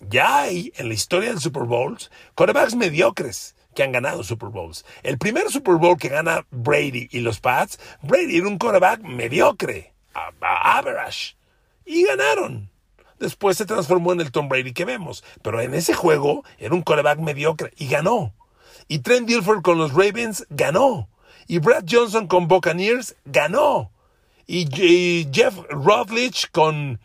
ya 0.00 0.40
hay 0.40 0.72
en 0.76 0.88
la 0.88 0.94
historia 0.94 1.28
del 1.30 1.40
Super 1.40 1.62
Bowls 1.62 2.10
corebacks 2.34 2.74
mediocres 2.74 3.54
que 3.74 3.84
han 3.84 3.92
ganado 3.92 4.24
Super 4.24 4.48
Bowls. 4.48 4.84
El 5.04 5.18
primer 5.18 5.48
Super 5.50 5.76
Bowl 5.76 5.98
que 5.98 6.08
gana 6.08 6.44
Brady 6.50 7.08
y 7.12 7.20
los 7.20 7.38
Pats, 7.38 7.78
Brady 8.02 8.38
era 8.38 8.48
un 8.48 8.58
coreback 8.58 9.02
mediocre, 9.02 9.92
average, 10.40 11.36
y 11.84 12.04
ganaron. 12.04 12.68
Después 13.20 13.56
se 13.56 13.66
transformó 13.66 14.12
en 14.12 14.22
el 14.22 14.32
Tom 14.32 14.48
Brady 14.48 14.72
que 14.72 14.84
vemos, 14.84 15.22
pero 15.42 15.60
en 15.60 15.74
ese 15.74 15.94
juego 15.94 16.42
era 16.58 16.74
un 16.74 16.82
coreback 16.82 17.20
mediocre 17.20 17.72
y 17.76 17.86
ganó. 17.86 18.34
Y 18.88 18.98
Trent 18.98 19.28
Dilfer 19.28 19.62
con 19.62 19.78
los 19.78 19.92
Ravens 19.92 20.44
ganó. 20.50 21.08
Y 21.46 21.58
Brad 21.58 21.84
Johnson 21.88 22.26
con 22.26 22.48
Buccaneers 22.48 23.14
ganó 23.24 23.92
y, 24.46 25.26
Jeff 25.32 25.54
Rutledge 25.70 26.48
con, 26.52 27.00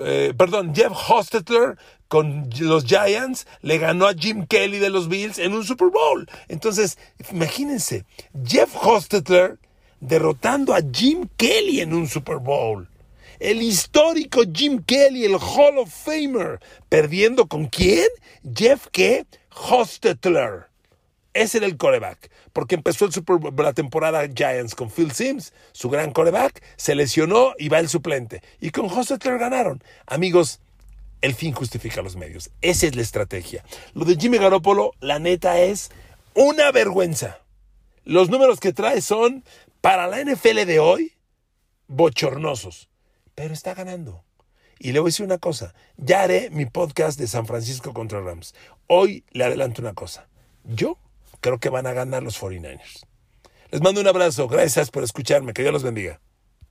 eh, 0.00 0.32
perdón, 0.36 0.74
Jeff 0.74 0.92
Hostetler 1.08 1.76
con 2.08 2.48
los 2.60 2.84
Giants 2.84 3.46
le 3.60 3.78
ganó 3.78 4.06
a 4.06 4.14
Jim 4.14 4.46
Kelly 4.46 4.78
de 4.78 4.90
los 4.90 5.08
Bills 5.08 5.38
en 5.38 5.52
un 5.52 5.64
Super 5.64 5.88
Bowl. 5.88 6.28
Entonces, 6.48 6.98
imagínense, 7.30 8.04
Jeff 8.46 8.74
Hostetler 8.74 9.58
derrotando 10.00 10.74
a 10.74 10.80
Jim 10.92 11.28
Kelly 11.36 11.80
en 11.80 11.92
un 11.92 12.08
Super 12.08 12.38
Bowl. 12.38 12.88
El 13.38 13.62
histórico 13.62 14.42
Jim 14.52 14.82
Kelly, 14.82 15.24
el 15.24 15.36
Hall 15.36 15.78
of 15.78 15.92
Famer, 15.92 16.58
perdiendo 16.88 17.46
con 17.46 17.66
quién? 17.66 18.08
Jeff 18.54 18.88
K. 18.90 19.26
Hostetler. 19.50 20.68
Ese 21.34 21.58
era 21.58 21.66
el 21.66 21.76
coreback, 21.76 22.30
porque 22.52 22.74
empezó 22.74 23.08
la 23.56 23.72
temporada 23.72 24.26
Giants 24.26 24.74
con 24.74 24.90
Phil 24.90 25.12
Sims, 25.12 25.52
su 25.72 25.90
gran 25.90 26.12
coreback, 26.12 26.62
se 26.76 26.94
lesionó 26.94 27.52
y 27.58 27.68
va 27.68 27.78
el 27.78 27.88
suplente. 27.88 28.42
Y 28.60 28.70
con 28.70 28.86
Hostetler 28.86 29.38
ganaron. 29.38 29.82
Amigos, 30.06 30.60
el 31.20 31.34
fin 31.34 31.52
justifica 31.52 32.02
los 32.02 32.16
medios. 32.16 32.50
Esa 32.60 32.86
es 32.86 32.96
la 32.96 33.02
estrategia. 33.02 33.64
Lo 33.94 34.04
de 34.04 34.16
Jimmy 34.16 34.38
Garoppolo, 34.38 34.92
la 35.00 35.18
neta, 35.18 35.60
es 35.60 35.90
una 36.34 36.72
vergüenza. 36.72 37.40
Los 38.04 38.30
números 38.30 38.58
que 38.60 38.72
trae 38.72 39.02
son, 39.02 39.44
para 39.80 40.06
la 40.06 40.22
NFL 40.24 40.64
de 40.64 40.78
hoy, 40.80 41.12
bochornosos. 41.88 42.88
Pero 43.34 43.52
está 43.52 43.74
ganando. 43.74 44.24
Y 44.78 44.92
le 44.92 45.00
voy 45.00 45.08
a 45.08 45.10
decir 45.10 45.26
una 45.26 45.38
cosa, 45.38 45.74
ya 45.96 46.22
haré 46.22 46.50
mi 46.50 46.64
podcast 46.66 47.18
de 47.18 47.26
San 47.26 47.46
Francisco 47.46 47.92
contra 47.92 48.20
Rams. 48.20 48.54
Hoy 48.86 49.24
le 49.32 49.44
adelanto 49.44 49.82
una 49.82 49.94
cosa. 49.94 50.28
Yo 50.64 50.98
creo 51.40 51.58
que 51.58 51.68
van 51.68 51.86
a 51.86 51.92
ganar 51.92 52.22
los 52.22 52.40
49ers. 52.40 53.06
Les 53.70 53.82
mando 53.82 54.00
un 54.00 54.08
abrazo. 54.08 54.48
Gracias 54.48 54.90
por 54.90 55.04
escucharme. 55.04 55.52
Que 55.52 55.62
Dios 55.62 55.72
los 55.72 55.82
bendiga. 55.82 56.20